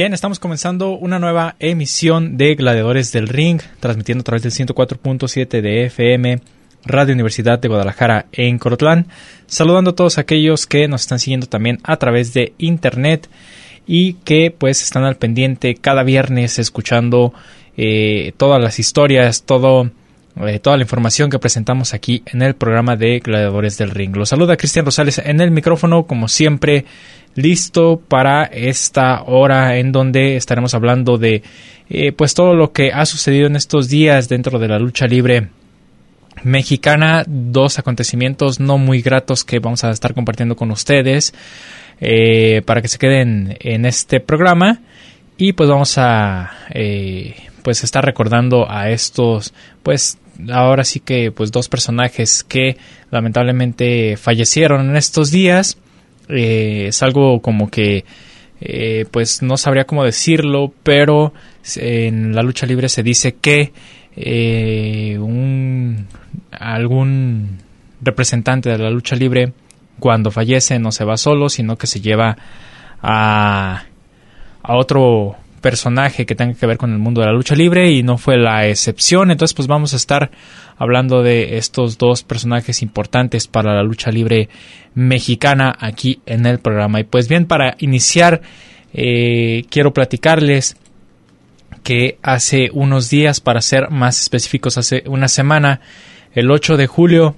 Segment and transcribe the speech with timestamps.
[0.00, 5.60] Bien, estamos comenzando una nueva emisión de Gladiadores del Ring, transmitiendo a través del 104.7
[5.60, 6.38] de FM,
[6.84, 9.08] Radio Universidad de Guadalajara en Corotlán.
[9.48, 13.28] Saludando a todos aquellos que nos están siguiendo también a través de internet
[13.88, 17.34] y que pues están al pendiente cada viernes escuchando
[17.76, 19.90] eh, todas las historias, todo
[20.46, 24.14] eh, toda la información que presentamos aquí en el programa de Gladiadores del Ring.
[24.14, 26.84] Los saluda Cristian Rosales en el micrófono, como siempre,
[27.34, 31.42] listo para esta hora en donde estaremos hablando de
[31.90, 35.48] eh, pues todo lo que ha sucedido en estos días dentro de la lucha libre
[36.44, 41.34] mexicana, dos acontecimientos no muy gratos que vamos a estar compartiendo con ustedes
[42.00, 44.82] eh, para que se queden en este programa
[45.36, 46.52] y pues vamos a
[47.62, 50.16] pues estar recordando a estos pues
[50.50, 52.76] ahora sí que pues dos personajes que
[53.10, 55.78] lamentablemente fallecieron en estos días.
[56.28, 58.04] Eh, es algo como que
[58.60, 61.32] eh, pues no sabría cómo decirlo, pero
[61.76, 63.72] en la lucha libre se dice que
[64.16, 66.06] eh, un
[66.50, 67.58] algún
[68.00, 69.52] representante de la lucha libre
[69.98, 72.36] cuando fallece no se va solo, sino que se lleva
[73.00, 73.84] a,
[74.62, 78.02] a otro personaje que tenga que ver con el mundo de la lucha libre y
[78.02, 79.30] no fue la excepción.
[79.30, 80.30] Entonces, pues vamos a estar
[80.76, 84.48] hablando de estos dos personajes importantes para la lucha libre
[84.94, 87.00] mexicana aquí en el programa.
[87.00, 88.42] Y pues bien, para iniciar,
[88.92, 90.76] eh, quiero platicarles
[91.82, 95.80] que hace unos días, para ser más específicos, hace una semana,
[96.34, 97.36] el 8 de julio,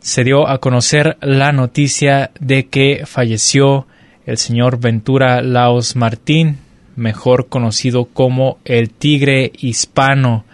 [0.00, 3.86] se dio a conocer la noticia de que falleció
[4.24, 6.58] el señor Ventura Laos Martín,
[6.96, 10.44] mejor conocido como el Tigre Hispano.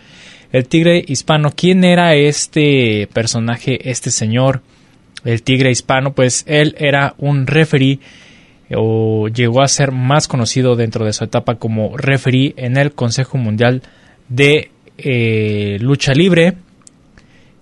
[0.52, 4.60] El Tigre Hispano, ¿quién era este personaje, este señor?
[5.24, 8.00] El Tigre Hispano, pues él era un referee
[8.74, 13.38] o llegó a ser más conocido dentro de su etapa como referee en el Consejo
[13.38, 13.82] Mundial
[14.28, 16.54] de eh, Lucha Libre,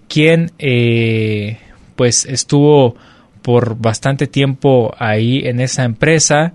[0.09, 1.59] quien eh,
[1.97, 2.97] pues estuvo
[3.43, 6.53] por bastante tiempo ahí en esa empresa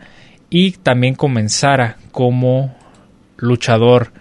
[0.57, 2.73] y también comenzara como
[3.35, 4.13] luchador.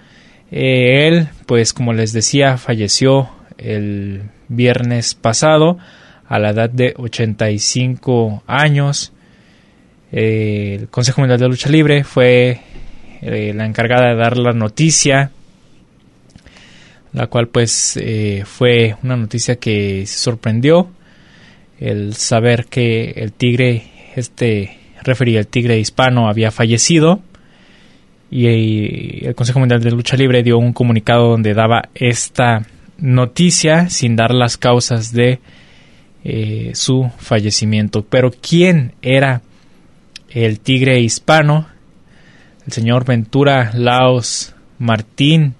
[0.50, 5.78] Eh, él, pues como les decía, falleció el viernes pasado
[6.27, 9.12] a la edad de 85 años.
[10.11, 12.59] Eh, el Consejo Mundial de Lucha Libre fue
[13.23, 15.31] eh, la encargada de dar la noticia,
[17.12, 17.97] la cual pues
[18.44, 20.91] fue una noticia que sorprendió
[21.78, 23.84] el saber que el tigre,
[24.17, 27.20] este refería el tigre hispano, había fallecido
[28.31, 32.66] y el Consejo Mundial de Lucha Libre dio un comunicado donde daba esta
[32.98, 35.38] noticia sin dar las causas de
[36.25, 38.04] eh, su fallecimiento.
[38.04, 39.43] Pero ¿quién era
[40.31, 41.69] el tigre hispano?
[42.66, 45.54] El señor Ventura Laos Martín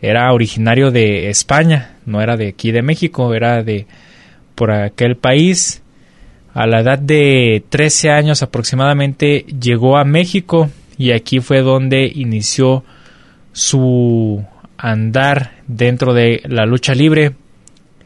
[0.00, 3.86] era originario de España, no era de aquí de México, era de
[4.54, 5.82] por aquel país.
[6.54, 12.84] A la edad de 13 años aproximadamente llegó a México y aquí fue donde inició
[13.52, 14.44] su
[14.78, 17.32] andar dentro de la lucha libre.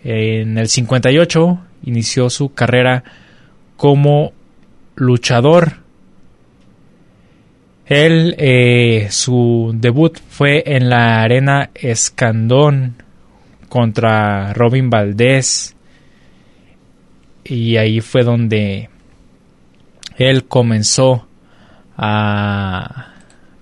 [0.02, 3.04] En el 58 inició su carrera
[3.76, 4.32] como
[4.94, 5.74] luchador.
[7.84, 13.02] Él, eh, su debut fue en la arena Escandón
[13.68, 15.74] contra Robin Valdés.
[17.48, 18.90] Y ahí fue donde
[20.16, 21.26] él comenzó
[21.96, 23.14] a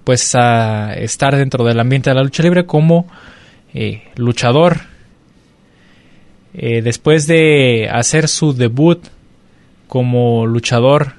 [0.07, 3.09] pues a estar dentro del ambiente de la lucha libre como
[3.75, 4.83] eh, luchador.
[6.55, 9.05] Eh, después de hacer su debut
[9.89, 11.15] como luchador,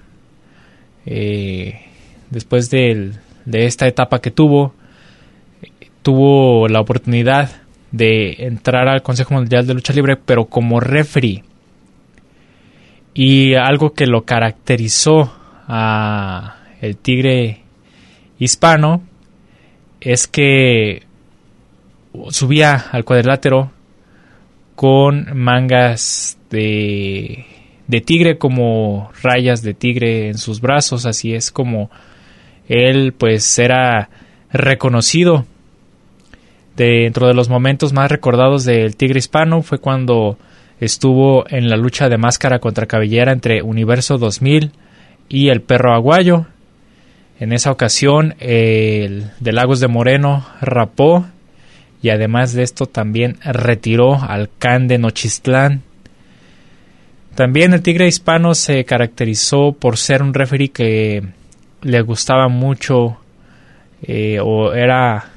[1.06, 1.82] eh,
[2.30, 3.12] después de,
[3.44, 4.74] de, esta etapa que tuvo,
[6.02, 7.52] tuvo la oportunidad
[7.92, 11.44] de entrar al Consejo Mundial de Lucha Libre, pero como referee.
[13.20, 15.34] Y algo que lo caracterizó
[15.68, 17.64] a el Tigre
[18.38, 19.02] hispano
[20.00, 21.02] es que
[22.30, 23.72] subía al cuadrilátero
[24.76, 27.48] con mangas de,
[27.88, 31.90] de tigre como rayas de tigre en sus brazos, así es como
[32.68, 34.12] él pues era
[34.52, 35.48] reconocido.
[36.76, 40.38] Dentro de los momentos más recordados del tigre hispano fue cuando
[40.80, 44.72] estuvo en la lucha de máscara contra cabellera entre Universo 2000
[45.30, 46.46] y el perro aguayo.
[47.40, 51.26] En esa ocasión el de Lagos de Moreno rapó
[52.02, 55.82] y además de esto también retiró al Can de Nochistlán.
[57.36, 61.24] También el Tigre Hispano se caracterizó por ser un referee que
[61.82, 63.18] le gustaba mucho
[64.02, 65.32] eh, o era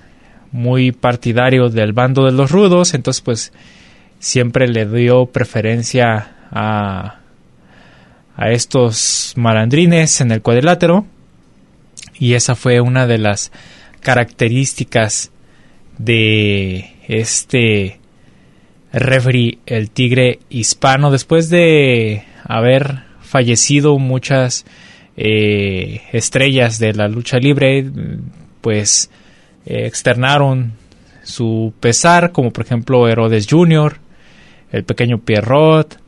[0.52, 3.52] muy partidario del bando de los rudos, entonces pues
[4.20, 7.18] siempre le dio preferencia a,
[8.36, 11.06] a estos malandrines en el cuadrilátero
[12.18, 13.50] y esa fue una de las
[14.00, 15.32] características
[15.98, 17.98] de este
[18.92, 24.64] referee, el tigre hispano, después de haber fallecido muchas
[25.16, 27.88] eh, estrellas de la lucha libre,
[28.60, 29.10] pues
[29.64, 30.72] externaron
[31.22, 33.98] su pesar, como por ejemplo Herodes Jr.,
[34.72, 35.98] el pequeño Pierrot,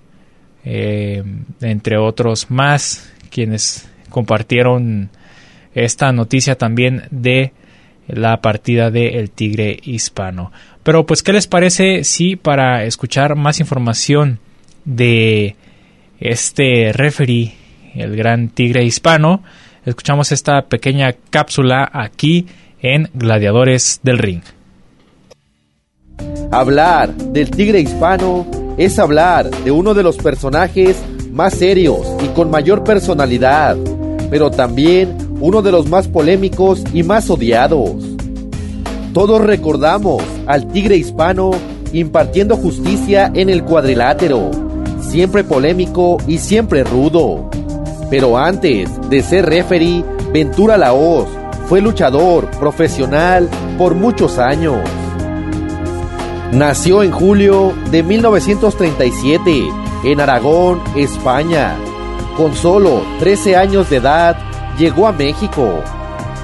[0.64, 1.23] eh,
[1.61, 5.11] entre otros más, quienes compartieron
[5.75, 7.53] esta noticia también de
[8.06, 10.53] la partida de El Tigre Hispano.
[10.82, 14.38] Pero pues, ¿qué les parece si para escuchar más información
[14.85, 15.56] de
[16.20, 17.55] este referee,
[17.94, 19.43] el gran Tigre Hispano,
[19.87, 22.47] escuchamos esta pequeña cápsula aquí
[22.81, 24.43] en Gladiadores del Ring?
[26.50, 28.46] Hablar del Tigre Hispano
[28.76, 30.96] es hablar de uno de los personajes
[31.32, 33.76] más serios y con mayor personalidad,
[34.30, 37.96] pero también uno de los más polémicos y más odiados.
[39.12, 41.50] Todos recordamos al tigre hispano
[41.92, 44.50] impartiendo justicia en el cuadrilátero,
[45.00, 47.50] siempre polémico y siempre rudo.
[48.08, 51.26] Pero antes de ser referee, Ventura Laos
[51.66, 54.78] fue luchador profesional por muchos años.
[56.52, 59.70] Nació en julio de 1937
[60.04, 61.78] en Aragón, España.
[62.37, 64.37] Con solo 13 años de edad,
[64.76, 65.82] llegó a México.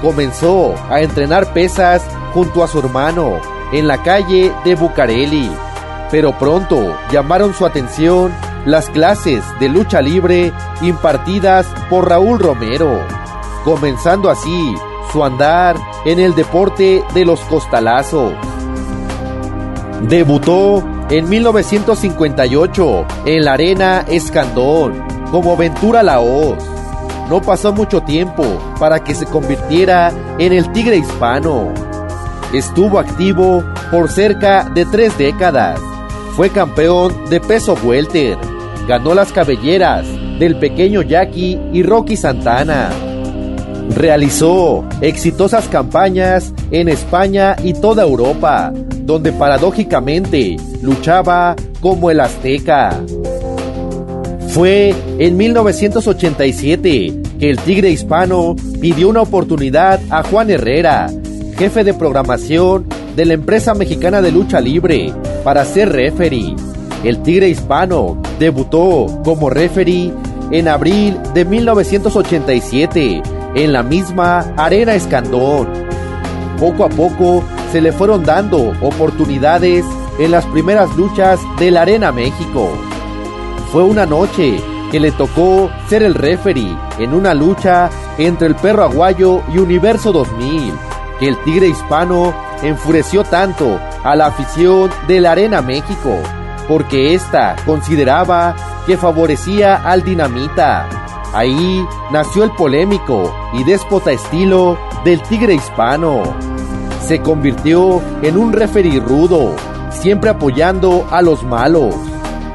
[0.01, 2.03] Comenzó a entrenar pesas
[2.33, 3.39] junto a su hermano
[3.71, 5.51] en la calle de Bucareli,
[6.09, 8.33] pero pronto llamaron su atención
[8.65, 10.51] las clases de lucha libre
[10.81, 12.99] impartidas por Raúl Romero,
[13.63, 14.73] comenzando así
[15.11, 15.75] su andar
[16.05, 18.33] en el deporte de los costalazos.
[20.07, 26.57] Debutó en 1958 en la Arena Escandón como Ventura Laos
[27.29, 28.43] no pasó mucho tiempo
[28.79, 31.71] para que se convirtiera en el Tigre Hispano.
[32.51, 35.79] Estuvo activo por cerca de tres décadas.
[36.35, 38.35] Fue campeón de peso welter.
[38.87, 40.07] Ganó las cabelleras
[40.39, 42.89] del pequeño Jackie y Rocky Santana.
[43.95, 48.73] Realizó exitosas campañas en España y toda Europa,
[49.09, 53.01] donde paradójicamente luchaba como el azteca.
[54.49, 61.09] Fue en 1987 que el Tigre Hispano pidió una oportunidad a Juan Herrera,
[61.57, 62.85] jefe de programación
[63.15, 65.11] de la empresa mexicana de lucha libre,
[65.43, 66.55] para ser referee.
[67.03, 70.13] El Tigre Hispano debutó como referee
[70.51, 73.23] en abril de 1987
[73.55, 75.67] en la misma Arena Escandón.
[76.59, 79.85] Poco a poco se le fueron dando oportunidades
[80.17, 82.69] en las primeras luchas de la Arena México.
[83.71, 84.61] Fue una noche
[84.91, 90.11] que le tocó ser el referee en una lucha entre el perro aguayo y Universo
[90.11, 90.73] 2000,
[91.19, 92.33] que el tigre hispano
[92.63, 96.17] enfureció tanto a la afición de la Arena México,
[96.67, 100.87] porque ésta consideraba que favorecía al dinamita.
[101.33, 106.48] Ahí nació el polémico y déspota estilo del tigre hispano.
[107.09, 109.53] Se convirtió en un referee rudo,
[109.89, 111.93] siempre apoyando a los malos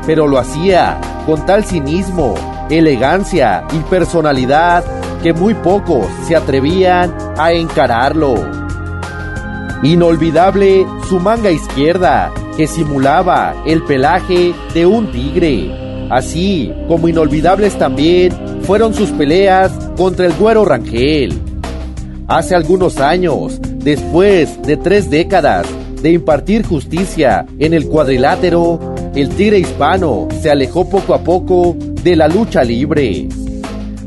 [0.07, 2.35] pero lo hacía con tal cinismo,
[2.71, 4.85] elegancia y personalidad
[5.23, 8.35] que muy pocos se atrevían a encararlo.
[9.83, 18.33] Inolvidable su manga izquierda, que simulaba el pelaje de un tigre, así como inolvidables también
[18.63, 21.54] fueron sus peleas contra el güero Rangel.
[22.27, 25.67] Hace algunos años, después de tres décadas
[26.01, 32.17] de impartir justicia en el cuadrilátero, el tigre hispano se alejó poco a poco de
[32.17, 33.29] la lucha libre.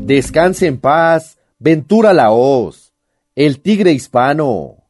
[0.00, 2.92] Descanse en paz, Ventura Laos,
[3.36, 4.87] el tigre hispano.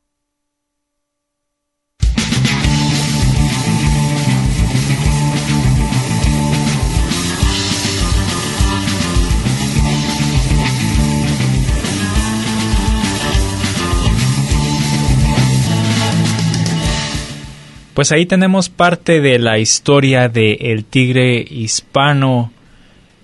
[17.99, 22.53] Pues ahí tenemos parte de la historia de el tigre hispano,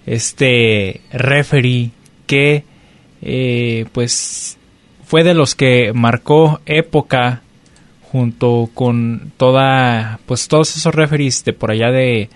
[0.05, 1.93] este referee
[2.27, 2.65] que
[3.23, 4.59] eh, pues
[5.05, 7.43] fue de los que marcó época
[8.03, 12.29] junto con toda pues todos esos referees de por allá de,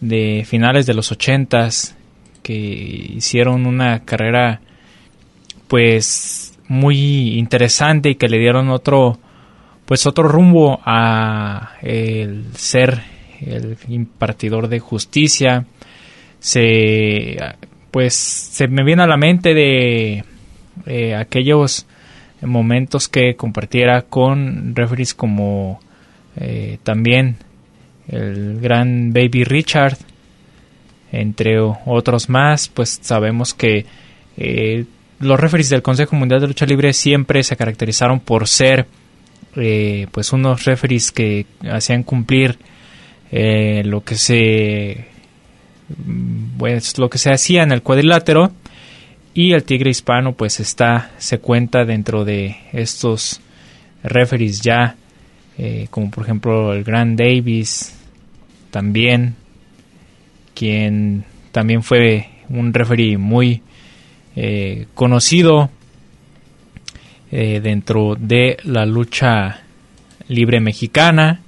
[0.00, 1.94] de finales de los ochentas
[2.42, 4.60] que hicieron una carrera
[5.68, 9.20] pues muy interesante y que le dieron otro
[9.86, 13.02] pues otro rumbo a el ser
[13.40, 15.64] el impartidor de justicia.
[16.38, 17.36] Se
[17.90, 20.24] pues se me viene a la mente de
[20.86, 21.86] eh, aquellos
[22.42, 25.80] momentos que compartiera con referees como
[26.36, 27.36] eh, también
[28.08, 29.96] el gran Baby Richard
[31.12, 32.68] entre otros más.
[32.68, 33.86] Pues sabemos que
[34.36, 34.84] eh,
[35.20, 38.86] los referees del Consejo Mundial de Lucha Libre siempre se caracterizaron por ser
[39.56, 42.58] eh, pues unos referees que hacían cumplir
[43.30, 45.06] eh, lo que se
[46.58, 48.52] pues lo que se hacía en el cuadrilátero.
[49.34, 53.40] Y el tigre hispano pues está se cuenta dentro de estos
[54.02, 54.96] referees ya
[55.58, 57.94] eh, como por ejemplo el Grand Davis
[58.70, 59.34] también
[60.54, 63.62] quien también fue un referee muy
[64.94, 65.70] conocido
[67.30, 69.62] eh, dentro de la lucha
[70.28, 71.40] libre mexicana.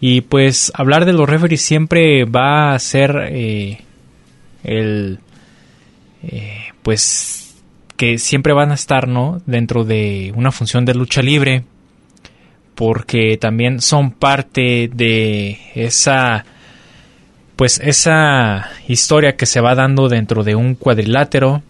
[0.00, 3.80] Y pues hablar de los referees siempre va a ser eh,
[4.62, 5.18] el...
[6.22, 7.56] Eh, pues
[7.96, 9.42] que siempre van a estar, ¿no?
[9.46, 11.64] Dentro de una función de lucha libre.
[12.76, 16.44] Porque también son parte de esa...
[17.56, 21.64] Pues esa historia que se va dando dentro de un cuadrilátero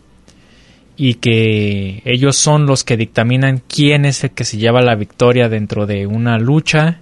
[1.01, 5.49] y que ellos son los que dictaminan quién es el que se lleva la victoria
[5.49, 6.99] dentro de una lucha,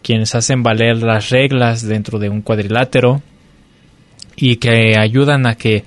[0.00, 3.20] quienes hacen valer las reglas dentro de un cuadrilátero
[4.36, 5.82] y que ayudan a que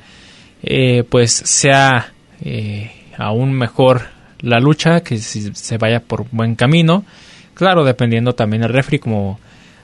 [0.64, 4.02] eh, pues sea eh, aún mejor
[4.42, 7.06] la lucha, que se vaya por buen camino,
[7.54, 9.40] claro, dependiendo también del refri, como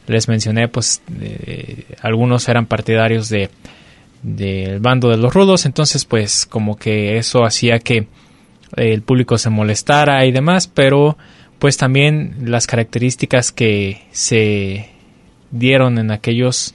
[0.08, 3.50] les mencioné, pues eh, algunos eran partidarios de
[4.26, 8.08] del bando de los rudos, entonces pues como que eso hacía que
[8.76, 11.16] el público se molestara y demás, pero
[11.60, 14.90] pues también las características que se
[15.52, 16.74] dieron en aquellos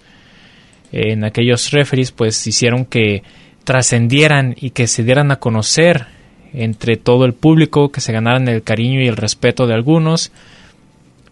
[0.92, 3.24] en aquellos referees pues hicieron que
[3.64, 6.06] trascendieran y que se dieran a conocer
[6.52, 10.30] entre todo el público, que se ganaran el cariño y el respeto de algunos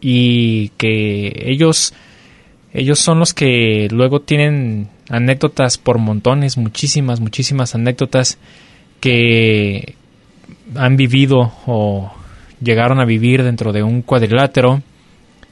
[0.00, 1.94] y que ellos
[2.72, 8.38] ellos son los que luego tienen anécdotas por montones, muchísimas, muchísimas anécdotas
[9.00, 9.94] que
[10.74, 12.12] han vivido o
[12.60, 14.82] llegaron a vivir dentro de un cuadrilátero.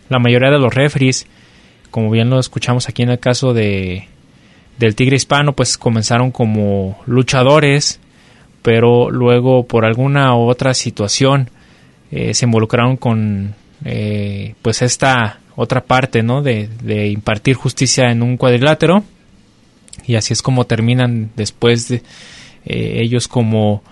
[0.08, 1.26] La mayoría de los referees,
[1.90, 4.08] como bien lo escuchamos aquí en el caso de
[4.78, 7.98] del Tigre Hispano, pues comenzaron como luchadores,
[8.60, 11.48] pero luego por alguna u otra situación
[12.10, 13.54] eh, se involucraron con
[13.86, 16.42] eh, pues esta otra parte, ¿no?
[16.42, 19.02] De, de impartir justicia en un cuadrilátero
[20.06, 22.02] y así es como terminan después de
[22.64, 23.82] eh, ellos como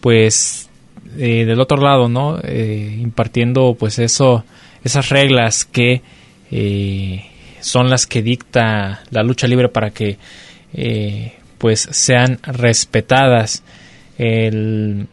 [0.00, 0.68] pues
[1.16, 4.44] eh, del otro lado no eh, impartiendo pues eso
[4.82, 6.02] esas reglas que
[7.60, 10.18] son las que dicta la lucha libre para que
[11.58, 13.64] pues sean respetadas.
[14.18, 15.08] El,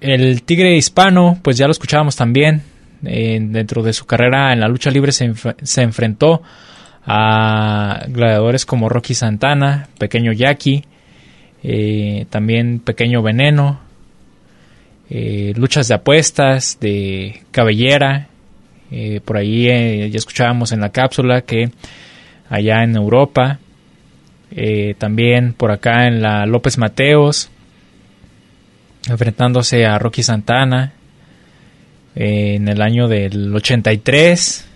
[0.00, 2.62] el tigre hispano pues ya lo escuchábamos también
[3.02, 5.30] dentro de su carrera en la lucha libre se,
[5.62, 6.42] se enfrentó
[7.06, 10.84] a gladiadores como Rocky Santana, Pequeño Jackie,
[11.62, 13.80] eh, también Pequeño Veneno,
[15.08, 18.28] eh, luchas de apuestas, de cabellera,
[18.90, 21.70] eh, por ahí ya escuchábamos en la cápsula que
[22.48, 23.58] allá en Europa,
[24.98, 27.50] también por acá en la López Mateos,
[29.08, 30.92] enfrentándose a Rocky Santana
[32.16, 34.66] en el año del 83.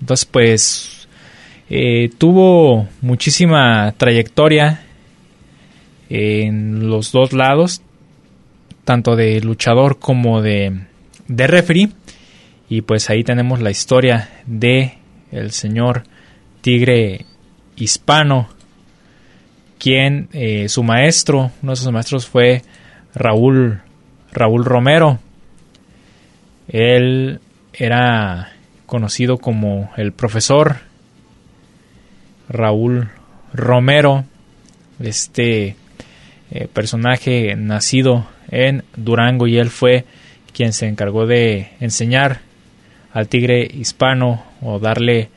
[0.00, 0.91] Entonces, pues
[1.74, 4.82] eh, tuvo muchísima trayectoria
[6.10, 7.80] en los dos lados.
[8.84, 10.82] tanto de luchador como de,
[11.28, 11.88] de referee.
[12.68, 14.98] Y pues ahí tenemos la historia de
[15.30, 16.02] el señor
[16.60, 17.24] Tigre
[17.76, 18.48] Hispano,
[19.78, 22.60] quien eh, su maestro, uno de sus maestros fue
[23.14, 23.80] Raúl,
[24.30, 25.20] Raúl Romero.
[26.68, 27.40] Él
[27.72, 28.52] era
[28.84, 30.91] conocido como el profesor
[32.52, 33.08] Raúl
[33.52, 34.24] Romero,
[35.00, 35.76] este
[36.50, 40.04] eh, personaje nacido en Durango y él fue
[40.52, 42.40] quien se encargó de enseñar
[43.12, 45.28] al tigre hispano o darle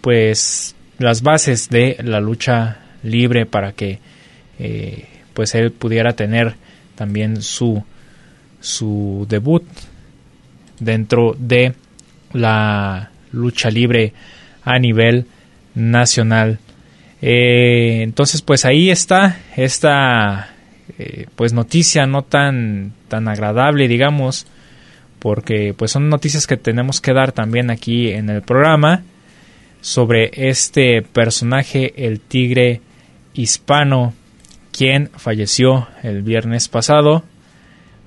[0.00, 3.98] pues las bases de la lucha libre para que
[4.58, 6.54] eh, pues él pudiera tener
[6.94, 7.84] también su
[8.60, 9.64] su debut
[10.80, 11.74] dentro de
[12.32, 14.14] la lucha libre
[14.62, 15.26] a nivel
[15.74, 16.58] nacional.
[17.22, 20.50] Eh, entonces pues ahí está esta
[20.98, 24.46] eh, pues noticia no tan tan agradable digamos
[25.20, 29.04] porque pues son noticias que tenemos que dar también aquí en el programa
[29.80, 32.82] sobre este personaje el tigre
[33.32, 34.12] hispano
[34.76, 37.22] quien falleció el viernes pasado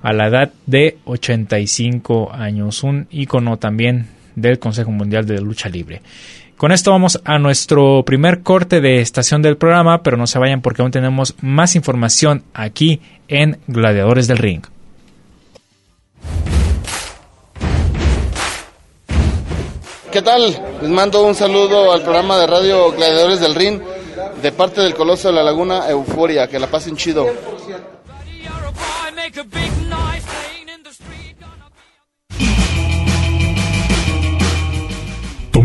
[0.03, 2.83] a la edad de 85 años.
[2.83, 6.01] Un icono también del Consejo Mundial de Lucha Libre
[6.57, 10.61] con esto vamos a nuestro primer corte de estación del programa, pero no se vayan
[10.61, 14.63] porque aún tenemos más información aquí en Gladiadores del Ring.
[20.11, 20.59] ¿Qué tal?
[20.81, 23.79] Les mando un saludo al programa de radio Gladiadores del Ring
[24.41, 26.47] de parte del Coloso de la Laguna Euforia.
[26.47, 27.27] Que la pasen chido.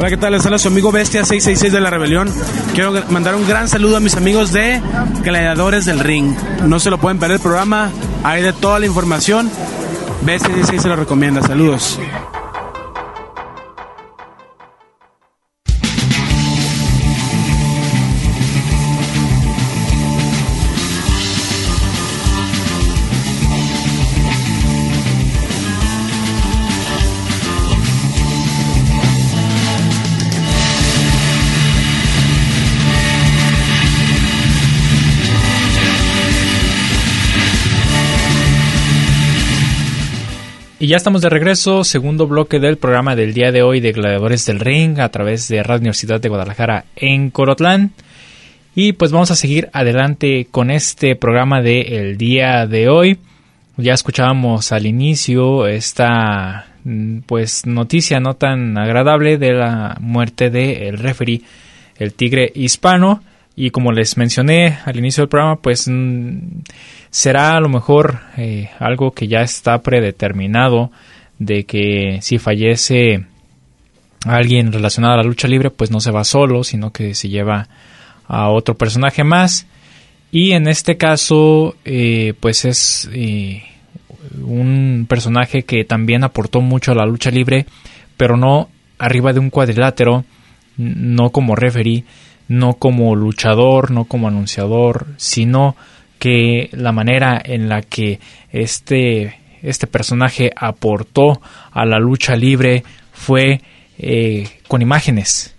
[0.00, 0.32] Hola, ¿qué tal?
[0.32, 2.32] Les habla su amigo Bestia 666 de la Rebelión.
[2.72, 4.80] Quiero mandar un gran saludo a mis amigos de
[5.22, 6.34] Gladiadores del Ring.
[6.66, 7.90] No se lo pueden perder el programa,
[8.24, 9.50] hay de toda la información.
[10.22, 11.42] Bestia 666 se lo recomienda.
[11.42, 12.00] Saludos.
[40.82, 44.46] Y ya estamos de regreso, segundo bloque del programa del día de hoy de Gladiadores
[44.46, 47.92] del Ring a través de Radio Universidad de Guadalajara en Corotlán.
[48.74, 53.18] Y pues vamos a seguir adelante con este programa del día de hoy.
[53.76, 56.68] Ya escuchábamos al inicio esta
[57.26, 61.42] pues noticia no tan agradable de la muerte del referee,
[61.98, 63.22] el Tigre Hispano.
[63.56, 65.90] Y como les mencioné al inicio del programa, pues
[67.10, 70.90] será a lo mejor eh, algo que ya está predeterminado
[71.38, 73.24] de que si fallece
[74.26, 77.68] alguien relacionado a la lucha libre, pues no se va solo, sino que se lleva
[78.26, 79.66] a otro personaje más.
[80.30, 83.64] Y en este caso, eh, pues es eh,
[84.42, 87.66] un personaje que también aportó mucho a la lucha libre,
[88.16, 90.24] pero no arriba de un cuadrilátero,
[90.76, 92.04] no como referee,
[92.50, 95.76] no como luchador, no como anunciador, sino
[96.18, 98.18] que la manera en la que
[98.50, 102.82] este, este personaje aportó a la lucha libre
[103.12, 103.60] fue
[103.98, 105.54] eh, con imágenes,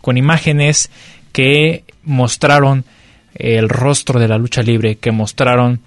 [0.00, 0.92] con imágenes
[1.32, 2.84] que mostraron
[3.34, 5.80] el rostro de la lucha libre, que mostraron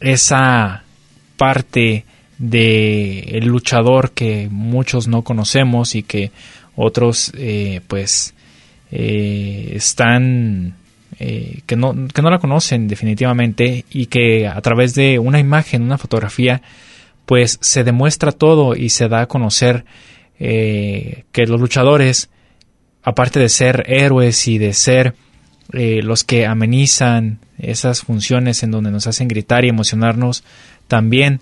[0.00, 0.82] esa
[1.36, 2.06] parte
[2.38, 6.30] de luchador que muchos no conocemos y que
[6.74, 8.33] otros eh, pues
[8.96, 10.76] eh, están
[11.18, 15.82] eh, que, no, que no la conocen definitivamente y que a través de una imagen,
[15.82, 16.62] una fotografía,
[17.26, 19.84] pues se demuestra todo y se da a conocer
[20.38, 22.30] eh, que los luchadores,
[23.02, 25.16] aparte de ser héroes y de ser
[25.72, 30.44] los que amenizan esas funciones en donde nos hacen gritar y emocionarnos,
[30.86, 31.40] también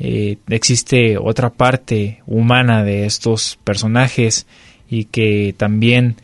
[0.00, 4.46] existe otra parte humana de estos personajes
[4.88, 6.16] y que también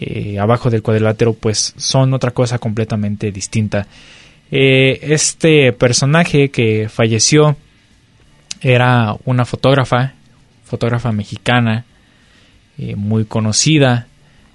[0.00, 3.88] eh, abajo del cuadrilátero pues son otra cosa completamente distinta.
[4.48, 7.56] Eh, este personaje que falleció
[8.60, 10.14] era una fotógrafa,
[10.64, 11.84] fotógrafa mexicana,
[12.78, 14.06] eh, muy conocida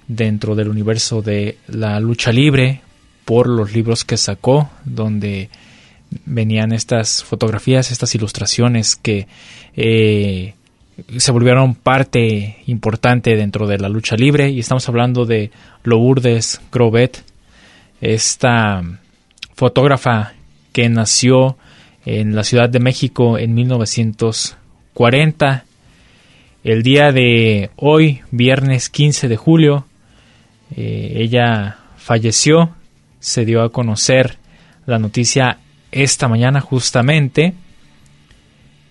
[0.08, 2.80] dentro del universo de la lucha libre
[3.26, 5.50] por los libros que sacó, donde
[6.24, 9.26] venían estas fotografías, estas ilustraciones que
[11.16, 15.50] se volvieron parte importante dentro de la lucha libre y estamos hablando de
[15.82, 17.24] Lourdes Grobet,
[18.00, 18.82] esta
[19.54, 20.34] fotógrafa
[20.72, 21.56] que nació
[22.04, 25.64] en la Ciudad de México en 1940.
[26.62, 29.86] El día de hoy, viernes 15 de julio,
[30.76, 32.74] eh, ella falleció,
[33.20, 34.38] se dio a conocer
[34.86, 35.58] la noticia
[35.92, 37.54] esta mañana justamente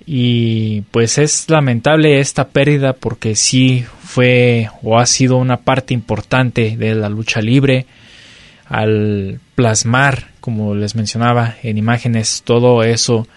[0.06, 6.76] y pues es lamentable esta pérdida porque sí fue o ha sido una parte importante
[6.78, 7.86] de la lucha libre
[8.66, 13.28] al plasmar, como les mencionaba, en imágenes todo eso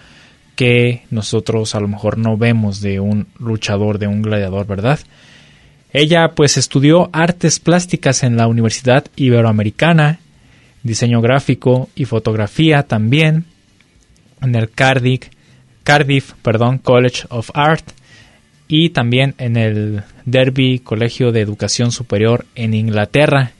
[0.56, 4.98] que nosotros a lo mejor no vemos de un luchador, de un gladiador, ¿verdad?
[5.92, 10.18] Ella pues estudió artes plásticas en la Universidad Iberoamericana,
[10.82, 13.44] diseño gráfico y fotografía también
[14.40, 15.28] en el Cardiff,
[15.86, 17.92] Cardiff perdón, College of Art
[18.66, 23.52] y también en el Derby Colegio de Educación Superior en Inglaterra.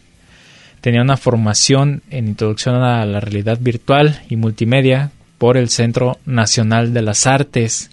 [0.81, 6.93] Tenía una formación en Introducción a la Realidad Virtual y Multimedia por el Centro Nacional
[6.93, 7.93] de las Artes.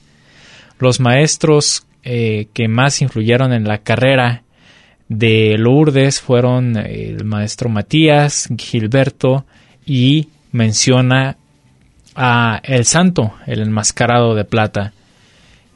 [0.79, 4.41] Los maestros eh, que más influyeron en la carrera
[5.09, 9.45] de Lourdes fueron el maestro Matías, Gilberto
[9.85, 11.37] y menciona
[12.15, 14.93] a El Santo, el enmascarado de plata.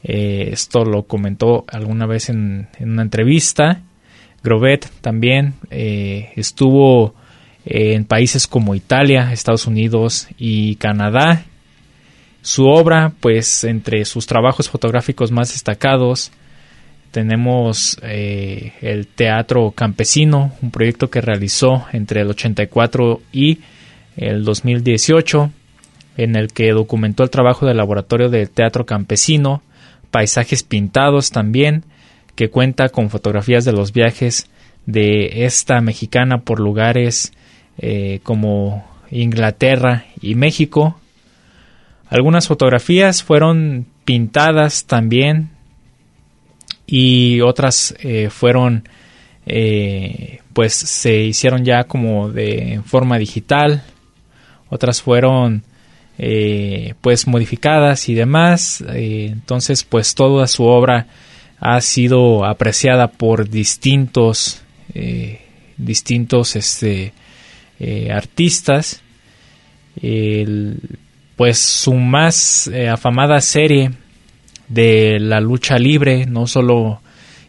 [0.02, 3.82] Eh, esto lo comentó alguna vez en una entrevista
[4.42, 7.14] Grobet también eh, estuvo
[7.64, 11.44] en países como Italia, Estados Unidos y Canadá.
[12.40, 16.30] Su obra, pues entre sus trabajos fotográficos más destacados,
[17.10, 23.58] tenemos eh, el Teatro Campesino, un proyecto que realizó entre el 84 y
[24.16, 25.50] el 2018,
[26.18, 29.62] en el que documentó el trabajo del laboratorio del Teatro Campesino,
[30.10, 31.84] paisajes pintados también,
[32.34, 34.50] que cuenta con fotografías de los viajes
[34.84, 37.32] de esta mexicana por lugares
[37.78, 40.98] eh, como Inglaterra y México.
[42.10, 45.50] Algunas fotografías fueron pintadas también
[46.86, 48.88] y otras eh, fueron
[49.46, 53.82] eh, pues se hicieron ya como de forma digital
[54.70, 55.62] otras fueron
[57.00, 61.06] pues modificadas y demás entonces pues toda su obra
[61.60, 64.62] ha sido apreciada por distintos
[64.94, 65.40] eh,
[65.76, 67.12] distintos este,
[67.78, 69.02] eh, artistas.
[71.36, 73.92] Pues su más eh, afamada serie
[74.68, 77.00] de la lucha libre no solo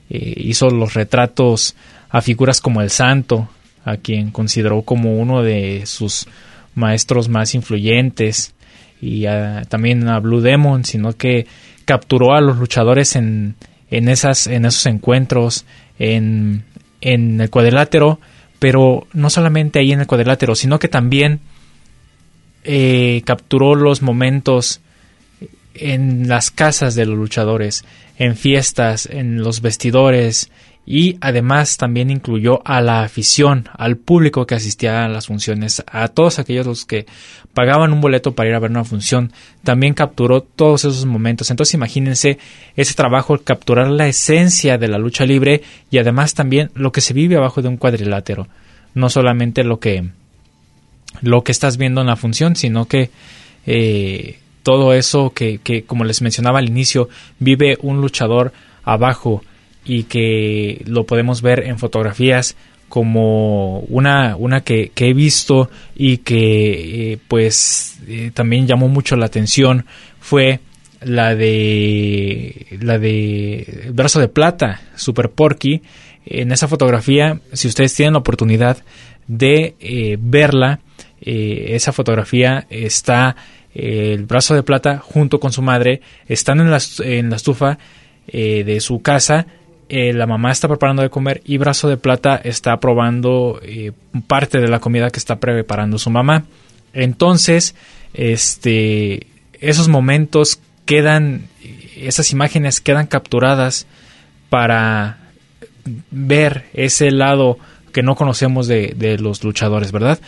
[0.09, 1.75] hizo los retratos
[2.09, 3.47] a figuras como el santo
[3.85, 6.27] a quien consideró como uno de sus
[6.73, 8.55] maestros más influyentes
[9.01, 9.25] y
[9.69, 11.47] también a Blue Demon sino que
[11.85, 13.55] capturó a los luchadores en
[13.91, 15.65] en, esas, en esos encuentros,
[15.97, 16.63] en,
[17.01, 18.19] en el cuadrilátero,
[18.59, 21.39] pero no solamente ahí en el cuadrilátero, sino que también
[22.63, 24.81] eh, capturó los momentos
[25.73, 27.85] en las casas de los luchadores,
[28.17, 30.51] en fiestas, en los vestidores,
[30.91, 36.07] y además también incluyó a la afición, al público que asistía a las funciones, a
[36.07, 37.05] todos aquellos los que
[37.53, 39.31] pagaban un boleto para ir a ver una función,
[39.63, 41.51] también capturó todos esos momentos.
[41.51, 42.39] Entonces imagínense
[42.75, 47.13] ese trabajo, capturar la esencia de la lucha libre y además también lo que se
[47.13, 48.47] vive abajo de un cuadrilátero,
[48.95, 50.09] no solamente lo que
[51.21, 53.11] lo que estás viendo en la función, sino que
[53.67, 59.43] eh, todo eso que, que, como les mencionaba al inicio, vive un luchador abajo
[59.85, 62.55] y que lo podemos ver en fotografías
[62.89, 69.27] como una, una que, he visto y que eh, pues eh, también llamó mucho la
[69.27, 69.85] atención
[70.19, 70.59] fue
[71.01, 75.81] la de la de el brazo de plata Super Porky.
[76.25, 78.83] En esa fotografía si ustedes tienen la oportunidad
[79.27, 80.81] de eh, verla
[81.21, 83.35] esa fotografía está
[83.73, 87.77] el brazo de plata junto con su madre están en la, en la estufa
[88.31, 89.47] de su casa
[89.89, 93.91] eh, la mamá está preparando de comer y Brazo de Plata está probando eh,
[94.27, 96.45] parte de la comida que está preparando su mamá.
[96.93, 97.73] Entonces,
[98.13, 99.25] este,
[99.59, 101.47] esos momentos quedan,
[101.97, 103.87] esas imágenes quedan capturadas
[104.51, 105.17] para
[106.11, 107.57] ver ese lado
[107.91, 110.19] que no conocemos de, los luchadores, ¿verdad?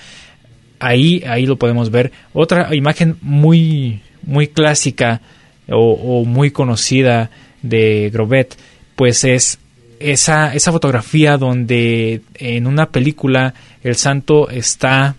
[0.79, 2.11] Ahí, ahí lo podemos ver.
[2.33, 5.21] Otra imagen muy, muy clásica
[5.69, 7.29] o, o muy conocida
[7.61, 8.57] de Grobet
[9.01, 9.57] pues es
[9.99, 15.15] esa, esa fotografía donde en una película el santo está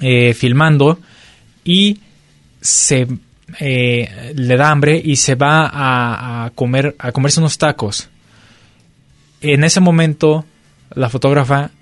[0.00, 1.00] eh, filmando
[1.64, 1.98] y
[2.60, 3.08] se
[3.58, 8.10] eh, le da hambre y se va a, comer a comerse unos tacos.
[9.40, 10.44] En ese momento
[10.94, 11.72] la fotógrafa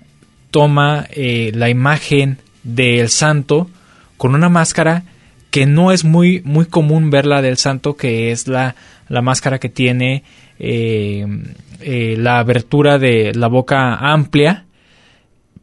[0.49, 3.69] toma eh, la imagen del santo
[4.17, 5.03] con una máscara
[5.51, 8.73] que no es muy, muy común verla del santo, que es la,
[9.09, 10.23] la máscara que tiene
[10.59, 11.25] eh,
[11.79, 14.65] eh, la abertura de la boca amplia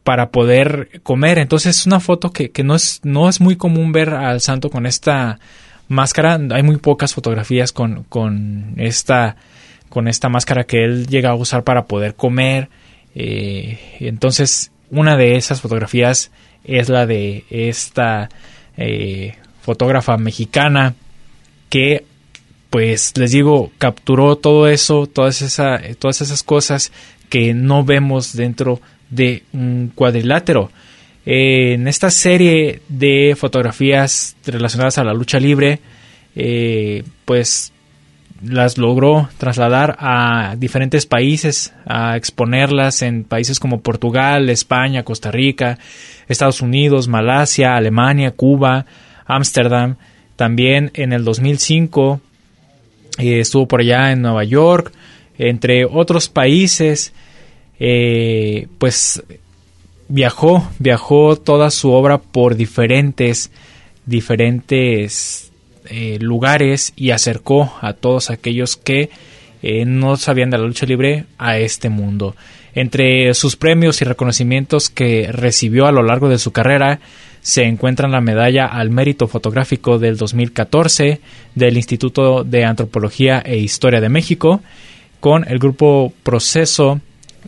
[0.03, 1.39] para poder comer.
[1.39, 4.69] Entonces es una foto que, que, no, es, no es muy común ver al santo
[4.69, 5.39] con esta
[5.87, 6.39] máscara.
[6.51, 9.35] Hay muy pocas fotografías con, con, esta,
[9.89, 12.69] con esta máscara que él llega a usar para poder comer.
[13.15, 16.31] Eh, entonces una de esas fotografías
[16.63, 18.29] es la de esta
[19.61, 20.93] fotógrafa mexicana
[21.69, 22.05] que
[22.69, 26.91] pues les digo capturó todo eso todas esa, todas esas cosas
[27.29, 30.71] que no vemos dentro de un cuadrilátero
[31.25, 35.79] en esta serie de fotografías relacionadas a la lucha libre
[36.35, 37.71] eh, pues
[38.43, 45.79] las logró trasladar a diferentes países, a exponerlas en países como Portugal, España, Costa Rica,
[46.27, 48.85] Estados Unidos, Malasia, Alemania, Cuba,
[49.25, 49.95] Ámsterdam.
[50.35, 52.19] También en el 2005
[53.17, 54.91] eh, estuvo por allá en Nueva York,
[55.37, 57.13] entre otros países.
[57.79, 59.21] Eh, pues
[60.07, 63.51] viajó, viajó toda su obra por diferentes,
[64.05, 65.51] diferentes
[65.87, 69.09] eh, lugares y acercó a todos aquellos que
[69.61, 72.35] eh, no sabían de la lucha libre a este mundo.
[72.73, 76.99] Entre sus premios y reconocimientos que recibió a lo largo de su carrera
[77.45, 81.21] se encuentran la medalla al mérito fotográfico del 2014
[81.53, 84.61] del Instituto de Antropología e Historia de México.
[85.19, 86.99] Con el grupo Proceso,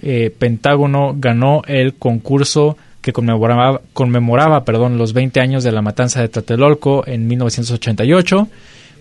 [0.04, 6.22] eh, Pentágono ganó el concurso que conmemoraba, conmemoraba perdón, los 20 años de la matanza
[6.22, 8.48] de Tlatelolco en 1988.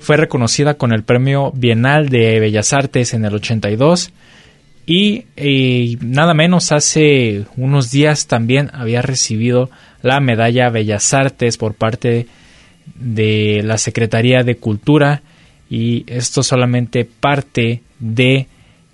[0.01, 4.13] Fue reconocida con el Premio Bienal de Bellas Artes en el 82.
[4.87, 9.69] Y, y, nada menos hace unos días también había recibido
[10.03, 12.29] la medalla Bellas Artes por parte
[12.95, 15.23] de la Secretaría de Cultura
[15.69, 18.47] y esto solamente parte de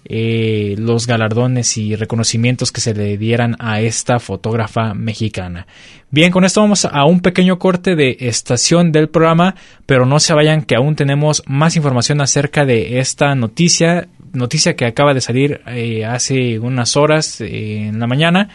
[0.04, 5.66] eh, los galardones y reconocimientos que se le dieran a esta fotógrafa mexicana.
[6.10, 9.54] Bien, con esto vamos a un pequeño corte de estación del programa,
[9.86, 14.86] pero no se vayan que aún tenemos más información acerca de esta noticia, noticia que
[14.86, 18.48] acaba de salir eh, hace unas horas eh, en la mañana.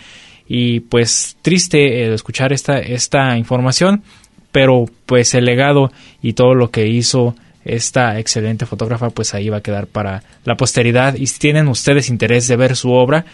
[0.48, 4.04] Y pues triste escuchar esta, esta información,
[4.52, 7.36] pero pues el legado y todo lo que hizo
[7.66, 11.16] esta excelente fotógrafa pues ahí va a quedar para la posteridad.
[11.16, 13.26] Y si tienen ustedes interés de ver su obra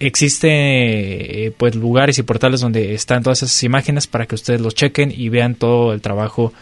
[0.00, 4.74] existen eh, pues lugares y portales donde están todas esas imágenes para que ustedes los
[4.74, 6.52] chequen y vean todo el trabajo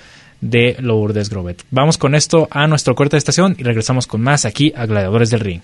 [0.41, 1.65] de Lourdes Grobet.
[1.71, 5.31] Vamos con esto a nuestro corte de estación y regresamos con más aquí a Gladiadores
[5.31, 5.63] del Ring.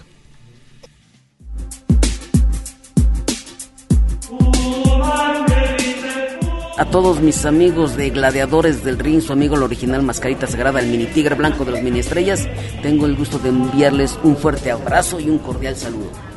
[6.76, 10.88] a todos mis amigos de Gladiadores del Ring, su amigo el original Mascarita Sagrada, el
[10.88, 12.48] mini tigre blanco de los mini estrellas,
[12.82, 16.33] tengo el gusto de enviarles un fuerte abrazo y un cordial saludo.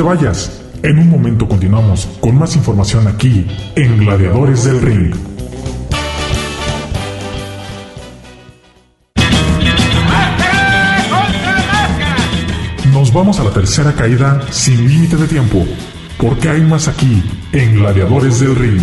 [0.00, 5.14] Te vayas, en un momento continuamos con más información aquí en Gladiadores del Ring.
[13.12, 15.66] vamos a la tercera caída sin límite de tiempo,
[16.16, 18.80] porque hay más aquí en Gladiadores del Ring.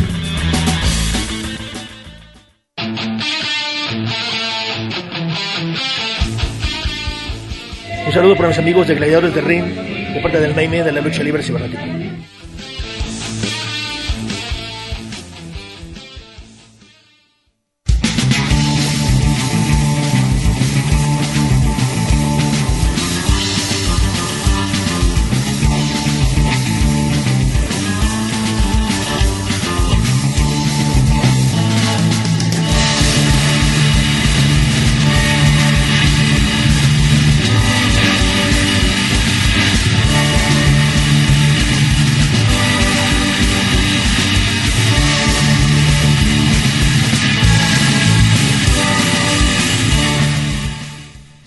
[8.06, 11.24] Un saludo para mis amigos de Gladiadores del Ring, parte del Naime de la lucha
[11.24, 12.07] libre cibernética.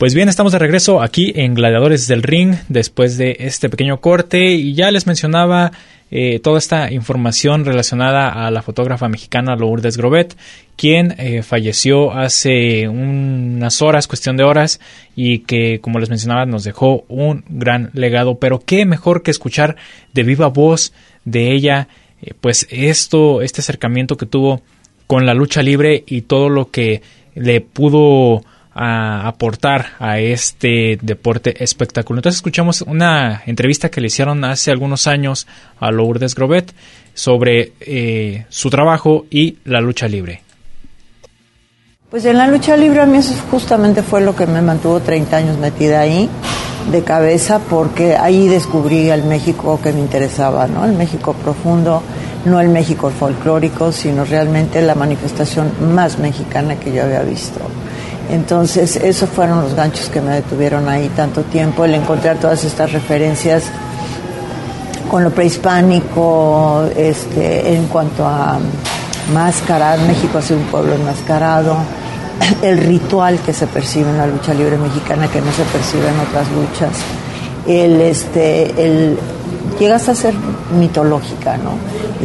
[0.01, 4.53] Pues bien, estamos de regreso aquí en Gladiadores del Ring después de este pequeño corte
[4.53, 5.73] y ya les mencionaba
[6.11, 10.39] eh, toda esta información relacionada a la fotógrafa mexicana Lourdes Grobet,
[10.77, 14.81] quien eh, falleció hace unas horas, cuestión de horas,
[15.17, 18.39] y que, como les mencionaba, nos dejó un gran legado.
[18.39, 19.77] Pero qué mejor que escuchar
[20.15, 20.95] de viva voz
[21.27, 21.89] de ella,
[22.23, 24.63] eh, pues esto, este acercamiento que tuvo
[25.07, 27.03] con la lucha libre y todo lo que
[27.35, 28.43] le pudo
[28.75, 32.19] a aportar a este deporte espectáculo.
[32.19, 35.47] Entonces escuchamos una entrevista que le hicieron hace algunos años
[35.79, 36.73] a Lourdes Grobet
[37.15, 40.43] sobre eh, su trabajo y la lucha libre.
[42.11, 45.37] Pues en la lucha libre a mí eso justamente fue lo que me mantuvo 30
[45.37, 46.29] años metida ahí
[46.91, 50.85] de cabeza porque ahí descubrí el México que me interesaba, ¿no?
[50.85, 52.03] El México profundo,
[52.47, 57.61] no el México folclórico, sino realmente la manifestación más mexicana que yo había visto.
[58.31, 62.93] Entonces, esos fueron los ganchos que me detuvieron ahí tanto tiempo, el encontrar todas estas
[62.93, 63.65] referencias
[65.11, 68.59] con lo prehispánico, este, en cuanto a
[69.35, 71.77] máscara, México ha sido un pueblo enmascarado,
[72.63, 76.21] el ritual que se percibe en la lucha libre mexicana que no se percibe en
[76.21, 76.93] otras luchas,
[77.67, 79.19] el, este, el,
[79.81, 80.35] llegas a ser
[80.79, 81.73] mitológica, ¿no?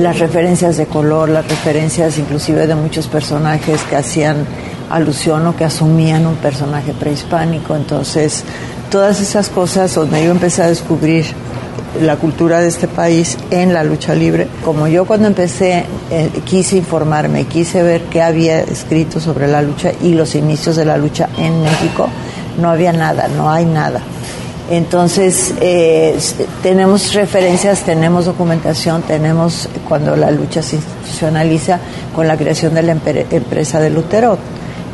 [0.02, 4.46] Las referencias de color, las referencias inclusive de muchos personajes que hacían
[4.90, 7.76] alusión o que asumían un personaje prehispánico.
[7.76, 8.44] Entonces,
[8.90, 11.26] todas esas cosas donde yo empecé a descubrir
[12.02, 14.48] la cultura de este país en la lucha libre.
[14.64, 19.92] Como yo cuando empecé eh, quise informarme, quise ver qué había escrito sobre la lucha
[20.02, 22.08] y los inicios de la lucha en México,
[22.60, 24.02] no había nada, no hay nada.
[24.70, 26.18] Entonces, eh,
[26.64, 31.80] tenemos referencias, tenemos documentación, tenemos cuando la lucha se institucionaliza
[32.16, 34.40] con la creación de la empresa de Lutero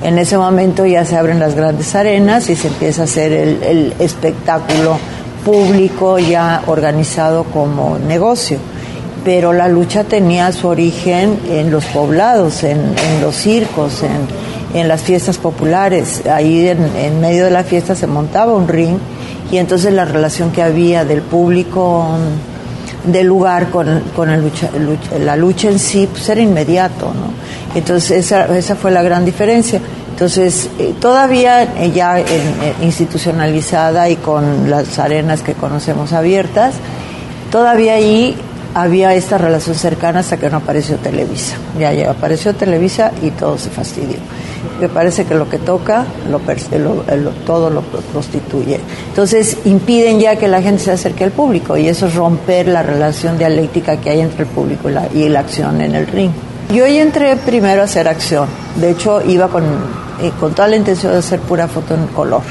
[0.03, 3.93] en ese momento ya se abren las grandes arenas y se empieza a hacer el,
[3.99, 4.97] espectáculo
[5.45, 8.57] público ya organizado como negocio.
[9.23, 12.81] Pero la lucha tenía su origen en los poblados, en,
[13.21, 14.01] los circos,
[14.73, 16.23] en, las fiestas populares.
[16.25, 18.97] Ahí en, medio de la fiesta se montaba un ring
[19.51, 22.07] y entonces la relación que había del público
[23.03, 24.03] del lugar con,
[25.19, 27.07] la lucha en sí pues era inmediato.
[27.07, 27.33] ¿no?
[27.75, 29.81] Entonces esa, esa fue la gran diferencia.
[30.11, 32.23] Entonces, eh, todavía eh, ya
[32.81, 36.75] institucionalizada y con las arenas que conocemos abiertas,
[37.49, 38.35] todavía ahí
[38.73, 41.55] había esta relación cercana hasta que no apareció Televisa.
[41.79, 44.17] Ya, ya apareció Televisa y todo se fastidió.
[44.79, 46.39] Me parece que lo que toca, lo,
[47.45, 48.79] todo lo prostituye.
[49.09, 52.83] Entonces impiden ya que la gente se acerque al público y eso es romper la
[52.83, 56.31] relación dialéctica que hay entre el público y la, y la acción en el ring.
[56.73, 58.47] Yo ahí entré primero a hacer acción.
[58.77, 59.63] De hecho, iba con,
[60.21, 62.43] eh, con toda la intención de hacer pura foto en color,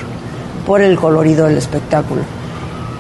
[0.67, 2.23] por el colorido del espectáculo.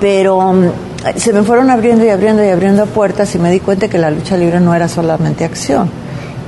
[0.00, 0.70] Pero mm,
[1.16, 4.10] se me fueron abriendo y abriendo y abriendo puertas y me di cuenta que la
[4.10, 5.90] lucha libre no era solamente acción,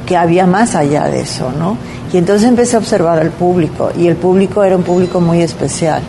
[0.06, 1.76] que había más allá de eso, ¿no?
[2.12, 6.02] Y entonces empecé a observar al público y el público era un público muy especial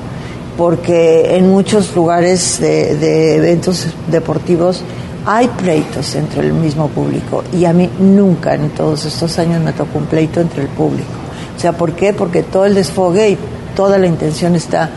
[0.58, 4.84] porque en muchos lugares de eventos deportivos
[5.26, 9.72] hay pleitos entre el mismo público y a mí nunca en todos estos años me
[9.72, 11.10] tocó un pleito entre el público.
[11.56, 12.14] O sea, ¿por qué?
[12.14, 13.38] Porque todo el desfogue y
[13.76, 14.90] toda la intención está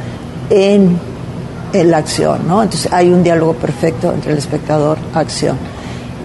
[0.51, 0.99] en,
[1.73, 2.63] la acción, ¿no?
[2.63, 5.57] Entonces hay un diálogo perfecto entre el espectador acción.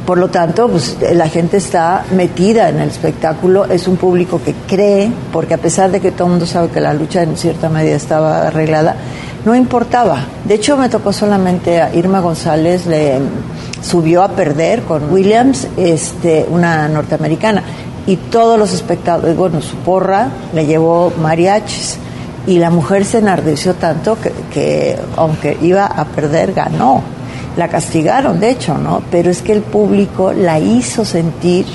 [0.05, 4.55] Por lo tanto, pues la gente está metida en el espectáculo, es un público que
[4.67, 7.69] cree, porque a pesar de que todo el mundo sabe que la lucha en cierta
[7.69, 8.95] medida estaba arreglada,
[9.45, 10.25] no importaba.
[10.43, 13.19] De hecho, me tocó solamente a Irma González, le
[13.81, 17.63] subió a perder con Williams, este, una norteamericana,
[18.07, 21.99] y todos los espectadores, bueno, su porra le llevó mariachis,
[22.47, 27.01] y la mujer se enardeció tanto que, que aunque iba a perder, ganó.
[27.57, 29.01] La castigaron, de hecho, ¿no?
[29.11, 31.65] Pero es que el público la hizo sentir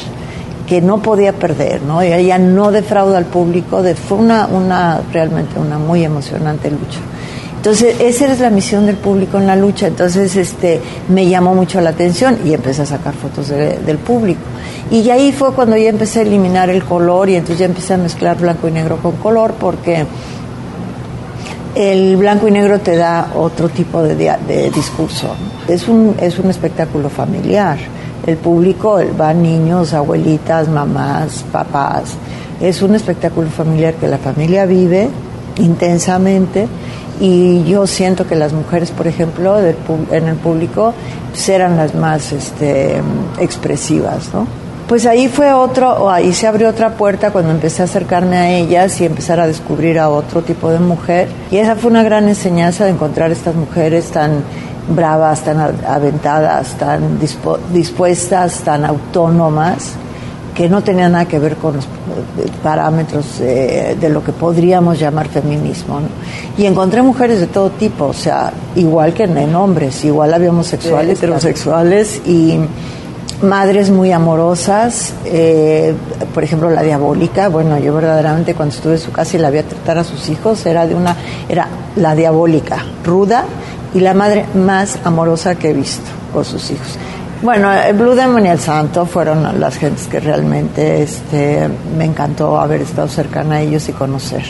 [0.67, 2.03] que no podía perder, ¿no?
[2.03, 6.99] Y ella no defrauda al público, de, fue una, una realmente una muy emocionante lucha.
[7.57, 9.89] Entonces, esa es la misión del público en la lucha.
[9.89, 14.41] Entonces, este, me llamó mucho la atención y empecé a sacar fotos del público.
[14.89, 17.97] Y ahí fue cuando ya empecé a eliminar el color y entonces ya empecé a
[17.97, 20.07] mezclar blanco y negro con color porque
[21.77, 25.29] el blanco y negro te da otro tipo de, de discurso.
[25.69, 27.77] Es un, es un espectáculo familiar.
[28.27, 32.15] El público va niños, abuelitas, mamás, papás.
[32.61, 35.11] Es un espectáculo familiar que la familia vive
[35.59, 36.67] intensamente
[37.21, 40.95] y yo siento que las mujeres, por ejemplo, en el público
[41.35, 43.03] serán las más este,
[43.39, 44.66] expresivas, ¿no?
[44.89, 48.51] Pues ahí fue otro, o ahí se abrió otra puerta cuando empecé a acercarme a
[48.51, 51.29] ellas y empezar a descubrir a otro tipo de mujer.
[51.51, 54.45] Y esa fue una gran enseñanza de encontrar estas mujeres tan
[54.89, 57.19] bravas, tan aventadas, tan
[57.73, 59.95] dispuestas, tan autónomas,
[60.55, 61.89] que no tenían nada que ver con los eh,
[62.63, 65.99] parámetros de lo que podríamos llamar feminismo.
[66.57, 71.19] Y encontré mujeres de todo tipo, o sea, igual que en hombres, igual había homosexuales,
[71.19, 72.61] heterosexuales y
[73.43, 75.95] madres muy amorosas, eh,
[76.33, 79.59] por ejemplo la diabólica, bueno yo verdaderamente cuando estuve en su casa y la vi
[79.59, 81.17] a tratar a sus hijos era de una,
[81.49, 83.45] era la diabólica, ruda
[83.95, 86.99] y la madre más amorosa que he visto con sus hijos.
[87.43, 92.59] Bueno, el Blue Demon y el Santo fueron las gentes que realmente este, me encantó
[92.59, 94.45] haber estado cercana a ellos y conocer,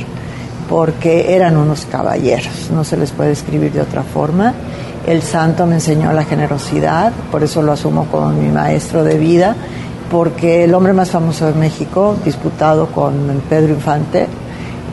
[0.69, 4.55] porque eran unos caballeros, no se les puede escribir de otra forma
[5.07, 9.55] el santo me enseñó la generosidad, por eso lo asumo como mi maestro de vida,
[10.11, 14.27] porque el hombre más famoso de México, disputado con Pedro Infante,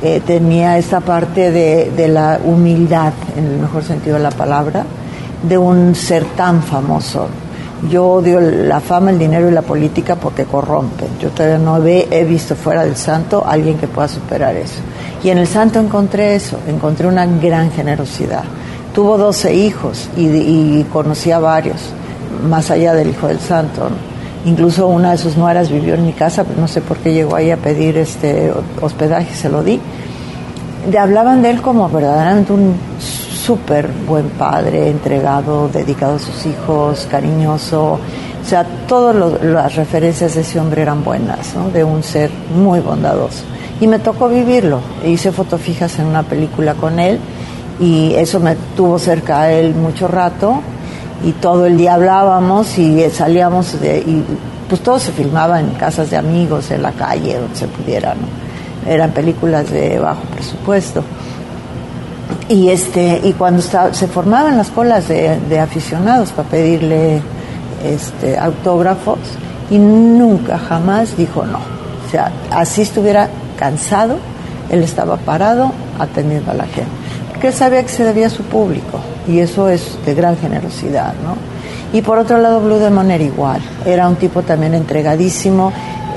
[0.03, 4.85] eh, tenía esta parte de, la humildad, en el mejor sentido de la palabra,
[5.41, 7.27] de un ser tan famoso.
[7.89, 11.07] Yo odio la fama, el dinero y la política porque corrompen.
[11.19, 14.79] Yo todavía no he visto fuera del santo alguien que pueda superar eso.
[15.23, 18.43] Y en el santo encontré eso, encontré una gran generosidad
[18.93, 21.89] Tuvo 12 hijos y, conocía a varios,
[22.47, 23.89] más allá del hijo del santo.
[24.45, 27.49] Incluso una de sus nueras vivió en mi casa, no sé por qué llegó ahí
[27.49, 29.79] a pedir este hospedaje, se lo di.
[30.91, 37.07] Le hablaban de él como verdaderamente un súper buen padre, entregado, dedicado a sus hijos,
[37.09, 37.93] cariñoso.
[37.93, 41.69] O sea, todas las referencias de ese hombre eran buenas, ¿no?
[41.69, 43.43] de un ser muy bondadoso.
[43.81, 44.81] Y me tocó vivirlo.
[45.05, 47.19] Hice fotofijas en una película con él
[47.79, 50.61] y eso me tuvo cerca a él mucho rato
[51.23, 54.23] y todo el día hablábamos y salíamos de, y
[54.67, 58.13] pues todo se filmaba en casas de amigos, en la calle, donde se pudiera,
[58.87, 61.03] Eran películas de bajo presupuesto.
[62.49, 67.21] Y este, y cuando se formaban las colas de, aficionados para pedirle
[67.85, 69.19] este, autógrafos,
[69.69, 71.59] y nunca jamás dijo no.
[71.59, 74.17] O sea, así estuviera cansado,
[74.69, 77.02] él estaba parado atendiendo a la gente
[77.43, 81.13] que él sabía que se debía a su público y eso es de gran generosidad,
[81.21, 81.35] ¿no?
[81.91, 85.73] Y por otro lado, Blue Demon era igual, era un tipo también entregadísimo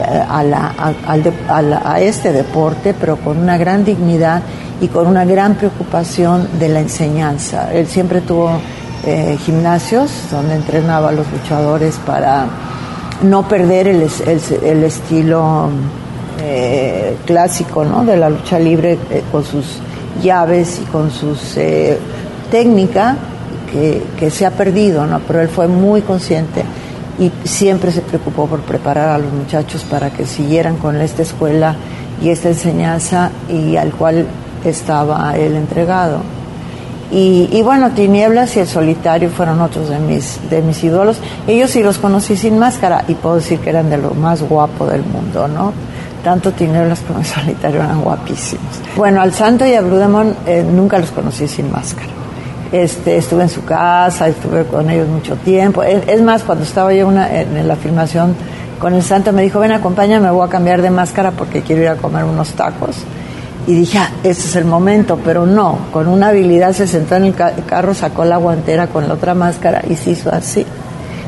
[0.08, 4.40] eh, a, la, este deporte, pero con una gran dignidad
[4.80, 7.72] y con una gran preocupación de la enseñanza.
[7.72, 8.50] Él siempre tuvo
[9.04, 12.46] eh, gimnasios donde entrenaba a los luchadores para
[13.22, 14.08] no perder el,
[14.62, 15.70] el, estilo
[16.40, 18.96] eh, clásico de la lucha libre
[19.32, 19.80] con sus
[20.22, 21.98] llaves y con sus eh,
[22.50, 23.16] técnica
[24.18, 25.20] que, se ha perdido, ¿no?
[25.20, 26.64] Pero él fue muy consciente
[27.18, 31.74] y siempre se preocupó por preparar a los muchachos para que siguieran con esta escuela
[32.22, 34.26] y esta enseñanza y al cual
[34.64, 36.20] estaba él entregado.
[37.12, 41.18] Y, y, bueno, Tinieblas y El Solitario fueron otros de mis, de mis ídolos.
[41.46, 44.86] Ellos sí los conocí sin máscara y puedo decir que eran de lo más guapo
[44.86, 45.72] del mundo, ¿no?
[46.26, 48.66] Tanto Tinieblas como el Solitario eran guapísimos.
[48.96, 52.08] Bueno, al Santo y a Blue Demon eh, nunca los conocí sin máscara.
[52.72, 55.84] Este, estuve en su casa, estuve con ellos mucho tiempo.
[55.84, 58.34] Es, más, cuando estaba yo en, la filmación
[58.80, 61.82] con el Santo, me dijo, ven, acompáñame, me voy a cambiar de máscara porque quiero
[61.82, 62.96] ir a comer unos tacos.
[63.68, 67.26] Y dije, ah, este es el momento, pero no, con una habilidad se sentó en
[67.26, 70.66] el carro, sacó la guantera con la otra máscara y se hizo así.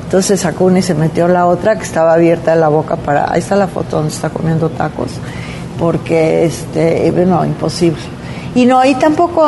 [0.08, 3.30] Entonces y se metió la otra que estaba abierta en la boca para.
[3.30, 5.10] Ahí está la foto donde está comiendo tacos.
[5.78, 8.00] Porque, este, bueno, imposible.
[8.54, 9.46] Y no, ahí tampoco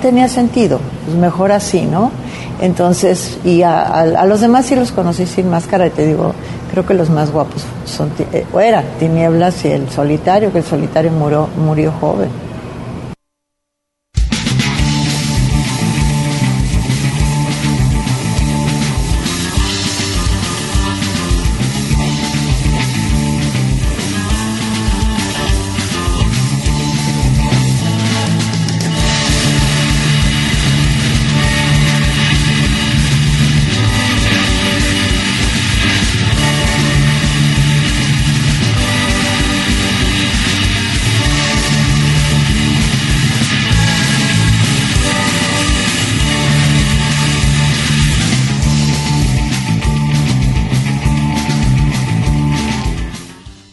[0.00, 0.80] tenía sentido.
[1.04, 2.10] Pues mejor así, ¿no?
[2.58, 6.32] Entonces, y a, los demás sí los conocí sin máscara y te digo,
[6.70, 11.12] creo que los más guapos son, eh, eran Tinieblas y el solitario, que el solitario
[11.12, 12.47] murió, murió joven.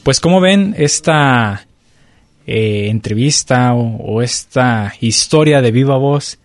[0.05, 1.65] Pues como ven esta
[2.45, 6.37] eh, entrevista o, esta historia de viva voz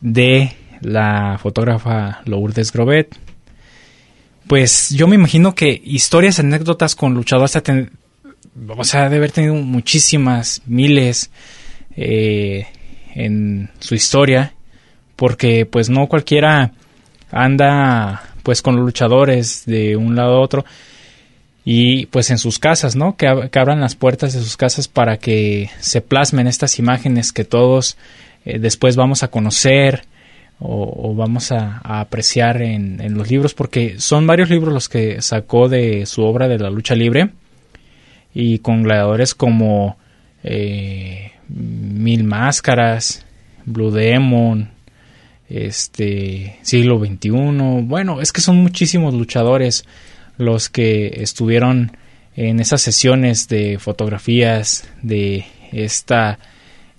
[0.00, 3.14] de la fotógrafa Lourdes Grobet,
[4.46, 7.54] pues yo me imagino que historias, anécdotas con luchadores,
[8.66, 11.30] o sea, debe haber tenido muchísimas, miles
[11.98, 12.66] eh,
[13.14, 14.54] en su historia,
[15.16, 16.72] porque pues no cualquiera
[17.30, 20.64] anda pues con los luchadores de un lado a otro
[21.68, 23.16] y pues en sus casas, ¿no?
[23.16, 27.96] Que, abran las puertas de sus casas para que se plasmen estas imágenes que todos
[28.44, 30.04] eh, después vamos a conocer
[30.60, 36.06] o, vamos a, apreciar en, los libros, porque son varios libros los que sacó de
[36.06, 37.30] su obra de la lucha libre
[38.32, 39.98] y con gladiadores como
[40.44, 43.26] eh, Mil Máscaras,
[43.64, 44.70] Blue Demon,
[45.50, 47.30] este siglo XXI.
[47.82, 49.84] Bueno, es que son muchísimos luchadores
[50.38, 51.96] los que estuvieron
[52.36, 56.38] en esas sesiones de fotografías de esta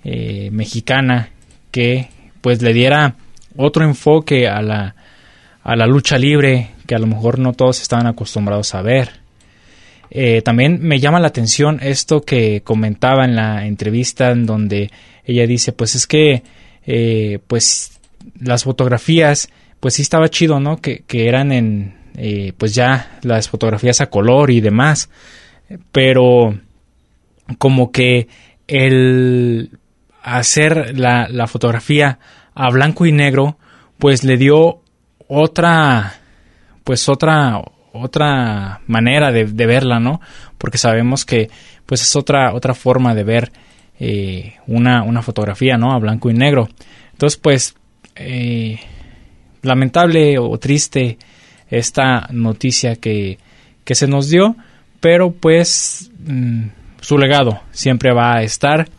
[0.03, 1.29] eh, mexicana
[1.71, 2.09] que
[2.41, 3.15] pues le diera
[3.55, 4.95] otro enfoque a la,
[5.63, 9.11] a la lucha libre que a lo mejor no todos estaban acostumbrados a ver.
[10.09, 14.89] Eh, también me llama la atención esto que comentaba en la entrevista en donde
[15.25, 16.43] ella dice pues es que
[16.85, 17.99] eh, pues
[18.39, 19.49] las fotografías
[19.81, 24.09] pues sí estaba chido no que, que eran en eh, pues ya las fotografías a
[24.09, 25.09] color y demás,
[25.91, 26.57] pero
[27.57, 28.27] como que
[28.67, 29.71] el
[30.23, 32.19] hacer la, la fotografía
[32.53, 33.57] a blanco y negro,
[33.99, 34.81] pues le dio
[35.27, 36.15] otra,
[36.83, 37.61] pues otra,
[37.93, 40.21] otra manera de, verla, ¿no?
[40.57, 41.49] Porque sabemos que,
[41.85, 43.51] pues es otra, otra forma de ver
[43.99, 45.93] eh, una, una, fotografía, ¿no?
[45.93, 46.67] A blanco y negro.
[47.11, 47.75] Entonces, pues,
[48.15, 48.79] eh,
[49.61, 51.17] lamentable o triste
[51.69, 53.37] esta noticia que,
[53.83, 54.55] que se nos dio,
[54.99, 56.67] pero pues mm,
[57.01, 58.89] su legado siempre va a estar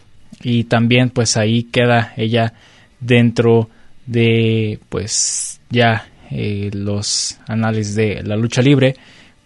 [0.42, 2.54] y también pues ahí queda ella
[3.00, 3.68] dentro
[4.06, 8.96] de pues ya eh, los análisis de la lucha libre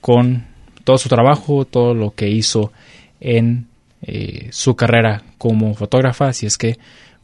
[0.01, 0.47] con
[0.85, 2.73] todo su trabajo, todo lo que hizo
[3.21, 3.67] en
[4.03, 6.79] eh, su carrera como fotógrafa, así es que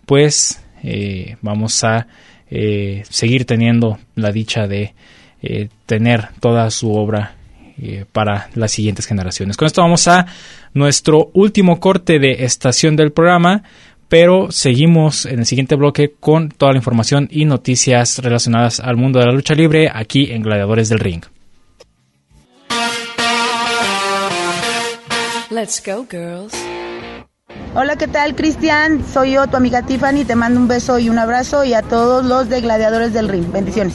[0.06, 2.06] pues eh, vamos a
[2.50, 4.94] seguir teniendo la dicha de
[5.42, 7.34] eh, tener toda su obra
[7.80, 9.56] eh, para las siguientes generaciones.
[9.56, 10.26] Con esto vamos a
[10.74, 13.62] nuestro último corte de estación del programa,
[14.08, 19.20] pero seguimos en el siguiente bloque con toda la información y noticias relacionadas al mundo
[19.20, 21.22] de la lucha libre aquí en Gladiadores del Ring.
[25.50, 26.52] Let's go, girls.
[27.74, 29.04] Hola, ¿qué tal, Cristian?
[29.06, 30.24] Soy yo, tu amiga Tiffany.
[30.24, 33.52] Te mando un beso y un abrazo y a todos los de Gladiadores del Ring.
[33.52, 33.94] Bendiciones.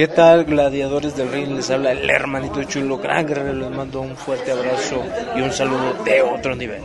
[0.00, 1.50] ¿Qué tal, gladiadores del ring?
[1.56, 3.26] Les habla el hermanito chulo, gran.
[3.26, 5.04] Les mando un fuerte abrazo
[5.36, 6.80] y un saludo de otro nivel.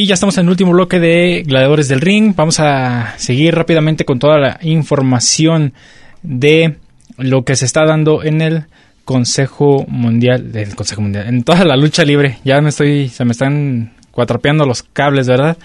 [0.00, 2.32] Y ya estamos en el último bloque de Gladiadores del Ring.
[2.34, 5.74] Vamos a seguir rápidamente con toda la información
[6.22, 6.76] de
[7.18, 8.64] lo que se está dando en el
[9.04, 12.38] Consejo Mundial, del Consejo Mundial, en toda la lucha libre.
[12.46, 15.58] Ya me estoy, se me están cuatropeando los cables, ¿verdad?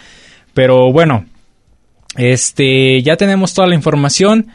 [0.54, 1.24] Pero bueno,
[2.18, 4.48] este, ya tenemos toda la información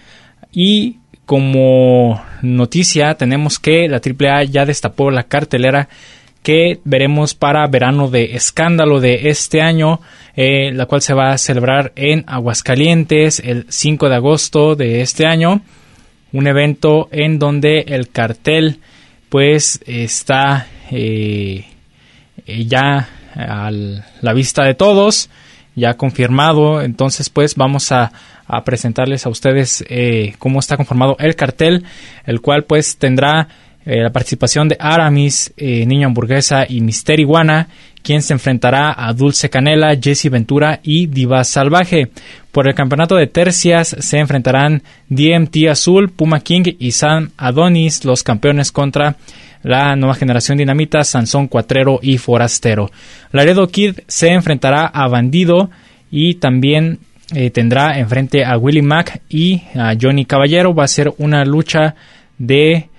[0.53, 5.89] y como noticia tenemos que la AAA ya destapó la cartelera
[6.43, 10.01] que veremos para verano de escándalo de este año,
[10.37, 15.27] eh, la cual se va a celebrar en Aguascalientes el 5 de agosto de este
[15.27, 15.61] año.
[16.33, 18.79] Un evento en donde el cartel
[19.29, 21.67] pues está eh,
[22.47, 25.29] ya a la vista de todos,
[25.75, 26.81] ya confirmado.
[26.83, 28.13] Entonces pues vamos a,
[28.65, 31.85] presentarles a ustedes eh, cómo está conformado el cartel,
[32.27, 33.47] el cual pues tendrá
[33.91, 37.67] eh, la participación de Aramis, eh, Niño Hamburguesa y Mister Iguana,
[38.05, 42.09] quien se enfrentará a Dulce Canela, Jesse Ventura y Diva Salvaje.
[42.53, 48.23] Por el campeonato de tercias se enfrentarán DMT Azul, Puma King y Sam Adonis, los
[48.23, 49.17] campeones contra
[49.65, 52.93] la nueva generación dinamita, Sansón Cuatrero y Forastero.
[53.33, 55.69] Laredo Kid se enfrentará a Bandido
[56.13, 57.01] y también
[57.35, 60.77] eh, tendrá enfrente a Willy Mack y a Johnny Caballero.
[60.77, 61.97] Va a ser una lucha
[62.39, 62.90] de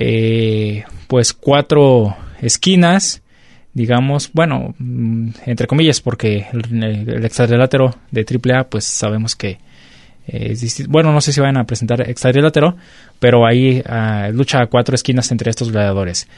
[0.00, 3.22] eh, pues cuatro esquinas,
[3.74, 7.22] digamos, bueno, mm, entre comillas, porque el, el
[8.10, 9.58] de AAA, pues sabemos que
[10.28, 12.76] es bueno, no sé si van a presentar extradilátero,
[13.18, 16.28] pero ahí uh, lucha a cuatro esquinas entre estos gladiadores.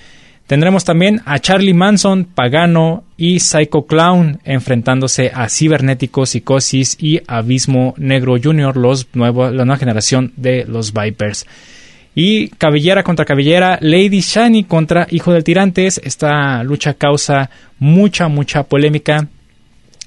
[0.47, 7.95] Tendremos también a Charlie Manson, Pagano y Psycho Clown enfrentándose a Cibernético, Psicosis y Abismo
[7.99, 11.47] Negro Jr., los la nueva generación de los Vipers.
[12.15, 16.01] Y cabellera contra cabellera, Lady Shani contra Hijo del Tirantes.
[16.03, 19.29] Esta lucha causa mucha, mucha polémica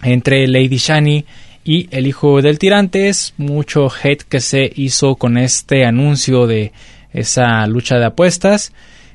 [0.02, 1.26] entre Lady Shani
[1.64, 3.34] y el Hijo del Tirantes.
[3.38, 6.74] Mucho hate que se hizo con este anuncio de
[7.14, 8.74] esa lucha de apuestas.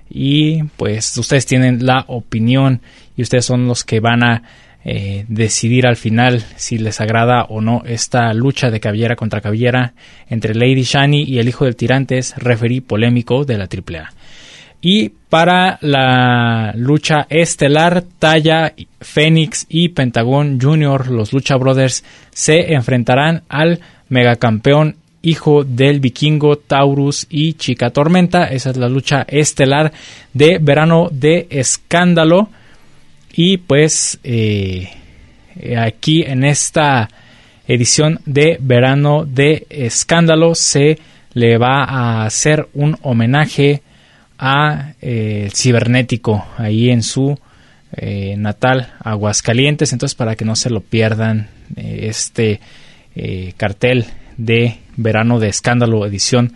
[0.08, 2.80] Y pues ustedes tienen la opinión
[3.16, 4.42] y ustedes son los que van a
[4.90, 9.92] eh, decidir al final si les agrada o no esta lucha de cabellera contra cabellera
[10.30, 14.10] entre Lady Shani y el hijo del tirantes, referí polémico de la AAA.
[14.80, 23.42] Y para la lucha estelar, Talla, Fénix y Pentagón Jr., los Lucha Brothers, se enfrentarán
[23.50, 28.44] al megacampeón hijo del vikingo Taurus y Chica Tormenta.
[28.44, 29.92] Esa es la lucha estelar
[30.32, 32.48] de verano de escándalo.
[33.40, 34.88] Y pues eh,
[35.78, 37.08] aquí en esta
[37.68, 40.98] edición de verano de escándalo se
[41.34, 43.82] le va a hacer un homenaje
[44.40, 47.38] a eh, cibernético ahí en su
[47.92, 49.92] eh, natal Aguascalientes.
[49.92, 52.58] Entonces para que no se lo pierdan este
[53.56, 56.54] cartel de verano de escándalo edición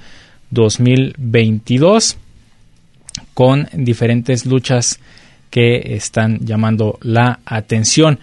[0.50, 2.16] 2022
[3.34, 4.98] con diferentes luchas
[5.52, 8.18] que están llamando la atención.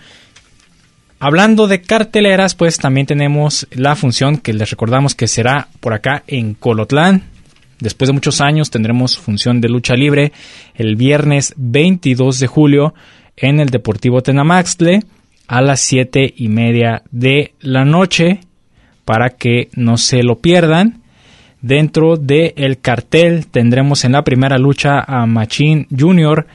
[1.20, 6.24] Hablando de carteleras, pues también tenemos la función que les recordamos que será por acá
[6.26, 7.24] en Colotlán.
[7.80, 10.32] Después de muchos años tendremos función de lucha libre
[10.74, 12.94] el viernes 22 de julio
[13.38, 15.04] en el Deportivo Tenamaxtle
[15.48, 18.40] a las 7 y media de la noche
[19.06, 21.04] para que no se lo pierdan.
[21.62, 26.48] Dentro del cartel tendremos en la primera lucha a Machine Jr.,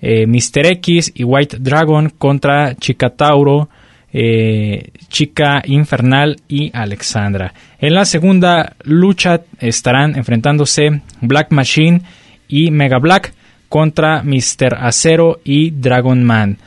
[0.00, 0.66] eh, Mr.
[0.66, 3.68] X y White Dragon contra Chica Tauro,
[4.12, 7.52] eh, Chica Infernal y Alexandra.
[7.78, 12.02] En la segunda lucha estarán enfrentándose Black Machine
[12.48, 13.34] y Mega Black
[13.68, 14.76] contra Mr.
[14.78, 16.58] Acero y Dragon Man.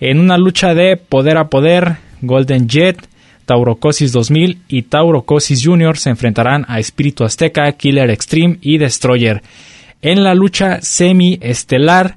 [0.00, 3.08] En una lucha de poder a poder, Golden Jet,
[3.46, 5.96] Taurocosis 2000 y Taurocosis Jr.
[5.96, 9.42] se enfrentarán a Espíritu Azteca, Killer Extreme y Destroyer.
[10.02, 12.16] En la lucha semi-estelar,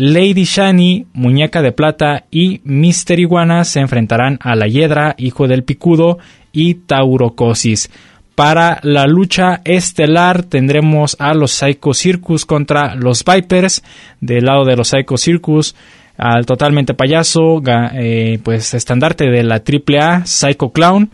[0.00, 5.62] Lady Shani, Muñeca de Plata y Mister Iguana se enfrentarán a la Hiedra, Hijo del
[5.62, 6.16] Picudo
[6.52, 7.90] y Taurocosis.
[8.34, 13.82] Para la lucha estelar tendremos a los Psycho Circus contra los Vipers.
[14.22, 15.76] Del lado de los Psycho Circus,
[16.16, 21.10] al totalmente payaso, eh, pues estandarte de la AAA, Psycho Clown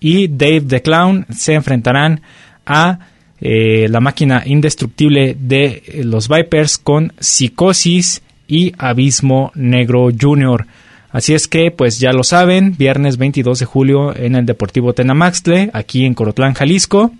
[0.00, 2.22] y Dave the Clown se enfrentarán
[2.64, 3.00] a
[3.42, 10.66] eh, la máquina indestructible de los Vipers con Psicosis y Abismo Negro Jr.
[11.12, 15.70] Así es que, pues ya lo saben, viernes 22 de julio en el Deportivo Tenamaxtle,
[15.72, 17.12] aquí en Corotlán, Jalisco.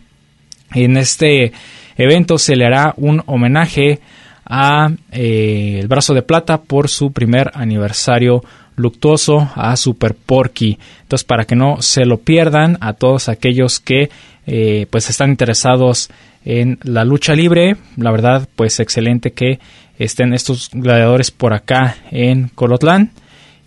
[0.75, 1.53] En este
[1.97, 4.01] evento se le hará un homenaje
[4.45, 8.43] a eh, el brazo de plata por su primer aniversario
[8.77, 10.79] luctuoso a Super Porky.
[11.03, 14.11] Entonces, para que no se lo pierdan a todos aquellos que
[14.47, 16.11] eh, pues están interesados
[16.45, 19.61] en la lucha libre, la verdad, pues excelente que
[20.01, 23.11] estén estos gladiadores por acá en Colotlán.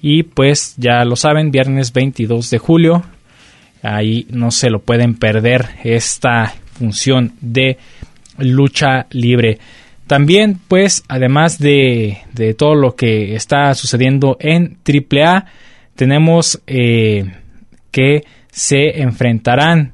[0.02, 3.04] Y pues ya lo saben, viernes 22 de julio,
[3.82, 7.78] ahí no se lo pueden perder esta función de
[8.38, 9.60] lucha libre.
[10.08, 15.46] También, pues, además de, de todo lo que está sucediendo en AAA,
[15.96, 17.32] tenemos eh,
[17.92, 19.94] que se enfrentarán,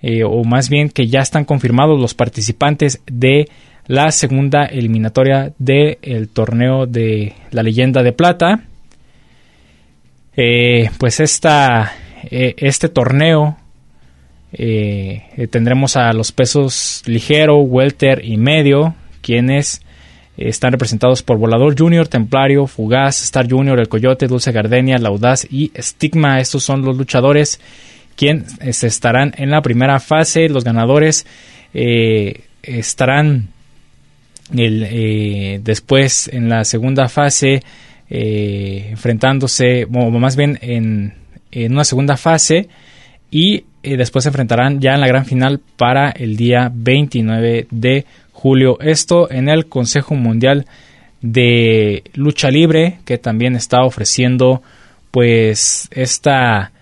[0.00, 3.48] eh, o más bien que ya están confirmados los participantes de
[3.90, 8.62] la segunda eliminatoria del torneo de la leyenda de plata.
[10.36, 13.56] Eh, pues esta, este torneo
[15.50, 19.82] tendremos a los pesos ligero, welter y medio quienes
[20.36, 25.72] están representados por Volador Junior, Templario, Fugaz, Star Junior, El Coyote, Dulce Gardenia, Laudaz y
[25.76, 26.38] Stigma.
[26.38, 27.60] Estos son los luchadores
[28.14, 30.48] quienes estarán en la primera fase.
[30.48, 31.26] Los ganadores
[31.74, 33.48] eh, estarán
[34.56, 37.62] el, eh, después en la segunda fase
[38.08, 41.14] eh, enfrentándose, o más bien en,
[41.52, 42.68] en, una segunda fase
[43.30, 48.78] y después se enfrentarán ya en la gran final para el día 29 de julio.
[48.80, 50.66] Esto en el Consejo Mundial
[51.20, 54.62] de Lucha Libre que también está ofreciendo
[55.10, 56.72] pues esta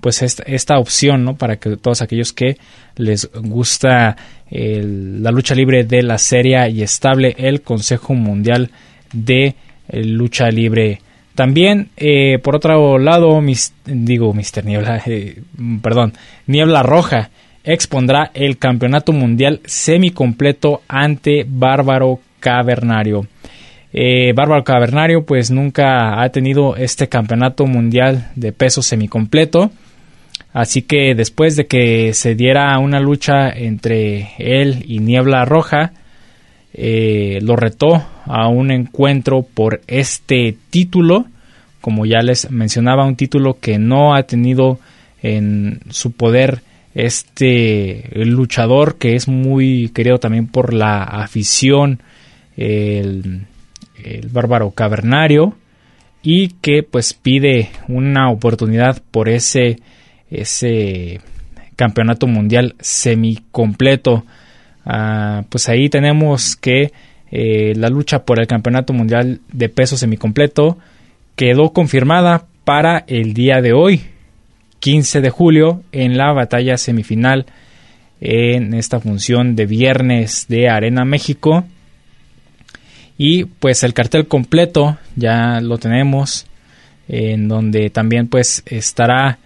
[0.00, 1.36] pues esta, opción ¿no?
[1.36, 2.56] para que todos aquellos que
[2.96, 4.16] les gusta
[4.50, 8.70] la lucha libre de la serie y estable el Consejo Mundial
[9.12, 9.54] de
[9.88, 11.00] eh, Lucha Libre.
[11.34, 13.40] También, eh, por otro lado,
[13.86, 15.42] digo, Mister Niebla, eh,
[15.82, 16.12] perdón,
[16.46, 17.30] Niebla Roja
[17.62, 23.26] expondrá el Campeonato Mundial semicompleto ante Bárbaro Cavernario.
[23.92, 29.72] Bárbaro Cavernario pues nunca ha tenido este campeonato mundial de peso semicompleto.
[30.52, 35.92] Así que después de que se diera una lucha entre él y Niebla Roja,
[36.72, 41.26] eh, lo retó a un encuentro por este título.
[41.80, 44.80] Como ya les mencionaba, un título que no ha tenido
[45.22, 46.62] en su poder
[46.94, 52.00] este luchador que es muy querido también por la afición,
[52.56, 53.46] el,
[54.02, 55.54] el bárbaro cavernario,
[56.22, 59.78] y que pues pide una oportunidad por ese
[60.30, 61.20] ese
[61.76, 64.24] campeonato mundial semicompleto.
[64.84, 66.92] Ah, pues ahí tenemos que
[67.30, 70.78] eh, la lucha por el campeonato mundial de peso semicompleto
[71.36, 74.02] quedó confirmada para el día de hoy,
[74.80, 77.46] 15 de julio, en la batalla semifinal
[78.20, 81.64] en esta función de viernes de Arena México.
[83.16, 86.46] Y pues el cartel completo ya lo tenemos,
[87.08, 89.38] en donde también pues estará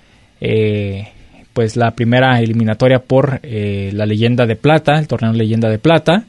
[0.47, 1.09] eh,
[1.55, 6.25] pues la primera eliminatoria por eh, la leyenda de plata, el torneo leyenda de plata,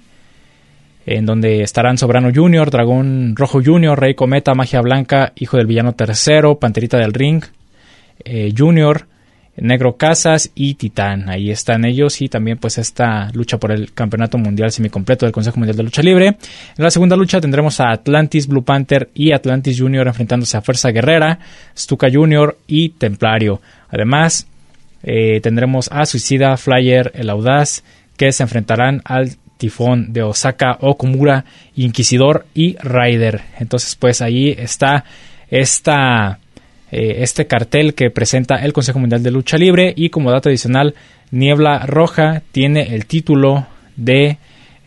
[1.05, 5.93] en donde estarán Sobrano Junior, Dragón Rojo Junior, Rey Cometa, Magia Blanca, Hijo del Villano
[5.93, 7.43] Tercero, Panterita del Ring,
[8.23, 9.05] eh, Junior,
[9.57, 11.29] Negro Casas y Titán.
[11.29, 15.57] Ahí están ellos y también pues esta lucha por el campeonato mundial semicompleto del Consejo
[15.57, 16.27] Mundial de Lucha Libre.
[16.27, 20.91] En la segunda lucha tendremos a Atlantis Blue Panther y Atlantis Junior enfrentándose a Fuerza
[20.91, 21.39] Guerrera,
[21.75, 23.61] Stuka Junior y Templario.
[23.89, 24.47] Además,
[25.03, 27.83] eh, tendremos a Suicida, Flyer, El Audaz,
[28.17, 33.41] que se enfrentarán al Tifón de Osaka, Okumura, Inquisidor y Rider.
[33.59, 35.05] Entonces, pues ahí está
[35.49, 36.39] esta,
[36.91, 40.95] eh, este cartel que presenta el Consejo Mundial de Lucha Libre y como dato adicional,
[41.31, 44.37] Niebla Roja tiene el título de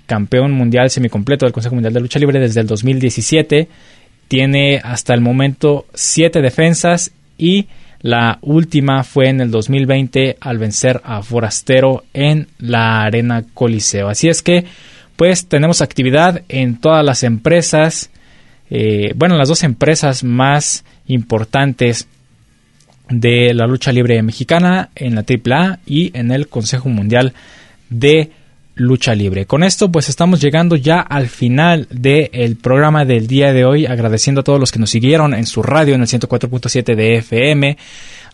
[0.07, 3.69] campeón mundial semicompleto del Consejo Mundial de Lucha Libre desde el 2017.
[4.29, 7.69] Tiene hasta el momento siete defensas y
[8.01, 14.09] la última fue en el 2020 al vencer a Forastero en la Arena Coliseo.
[14.09, 14.65] Así es que,
[15.17, 18.11] pues tenemos actividad en todas las empresas,
[18.71, 22.07] eh, bueno, las dos empresas más importantes
[23.09, 27.33] de la lucha libre mexicana, en la AAA y en el Consejo Mundial
[27.91, 28.31] de
[28.79, 29.47] lucha libre.
[29.47, 34.41] Con esto pues estamos llegando ya al final del programa del día de hoy, agradeciendo
[34.41, 37.77] a todos los que nos siguieron en su radio en el 104.7 de FM,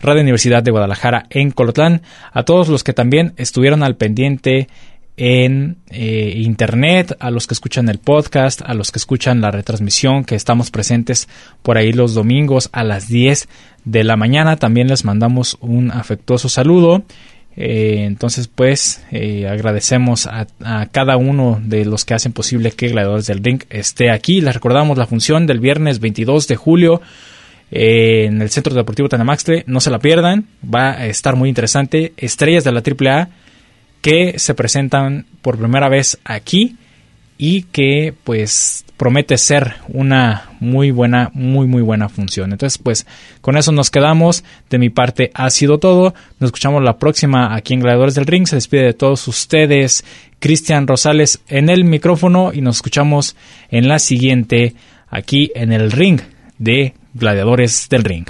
[0.01, 4.69] Radio Universidad de Guadalajara en Colotlán, a todos los que también estuvieron al pendiente
[5.17, 10.25] en eh, internet, a los que escuchan el podcast, a los que escuchan la retransmisión,
[10.25, 11.29] que estamos presentes
[11.63, 13.47] por ahí los domingos a las 10
[13.85, 14.57] de la mañana.
[14.57, 17.03] También les mandamos un afectuoso saludo
[17.57, 20.47] eh, entonces, pues, eh, agradecemos a,
[20.91, 24.41] cada uno de los que hacen posible que Gladiadores del Ring esté aquí.
[24.41, 27.01] Les recordamos la función del viernes 22 de julio
[27.71, 29.63] eh, en el Centro Deportivo Tanamaxtle.
[29.67, 32.13] No se la pierdan, va a estar muy interesante.
[32.17, 33.29] Estrellas de la AAA
[34.01, 36.75] que se presentan por primera vez aquí
[37.37, 42.51] y que, pues, promete ser una muy buena, muy, muy buena función.
[42.51, 43.05] Entonces, pues
[43.41, 44.43] con eso nos quedamos.
[44.69, 46.13] De mi parte ha sido todo.
[46.39, 48.47] Nos escuchamos la próxima aquí en Gladiadores del Ring.
[48.47, 50.05] Se despide de todos ustedes
[50.39, 53.35] Cristian Rosales en el micrófono y nos escuchamos
[53.69, 54.75] en la siguiente
[55.09, 56.19] aquí en el ring
[56.57, 58.25] de Gladiadores del Ring.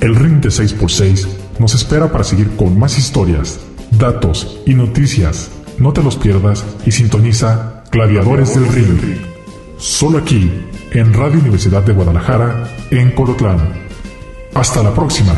[0.00, 1.26] El ring de 6x6
[1.58, 3.60] nos espera para seguir con más historias,
[3.92, 9.18] datos y noticias no te los pierdas y sintoniza Gladiadores del Ring.
[9.78, 10.50] Solo aquí,
[10.92, 13.58] en Radio Universidad de Guadalajara, en Colotlán.
[14.54, 15.34] Hasta la próxima.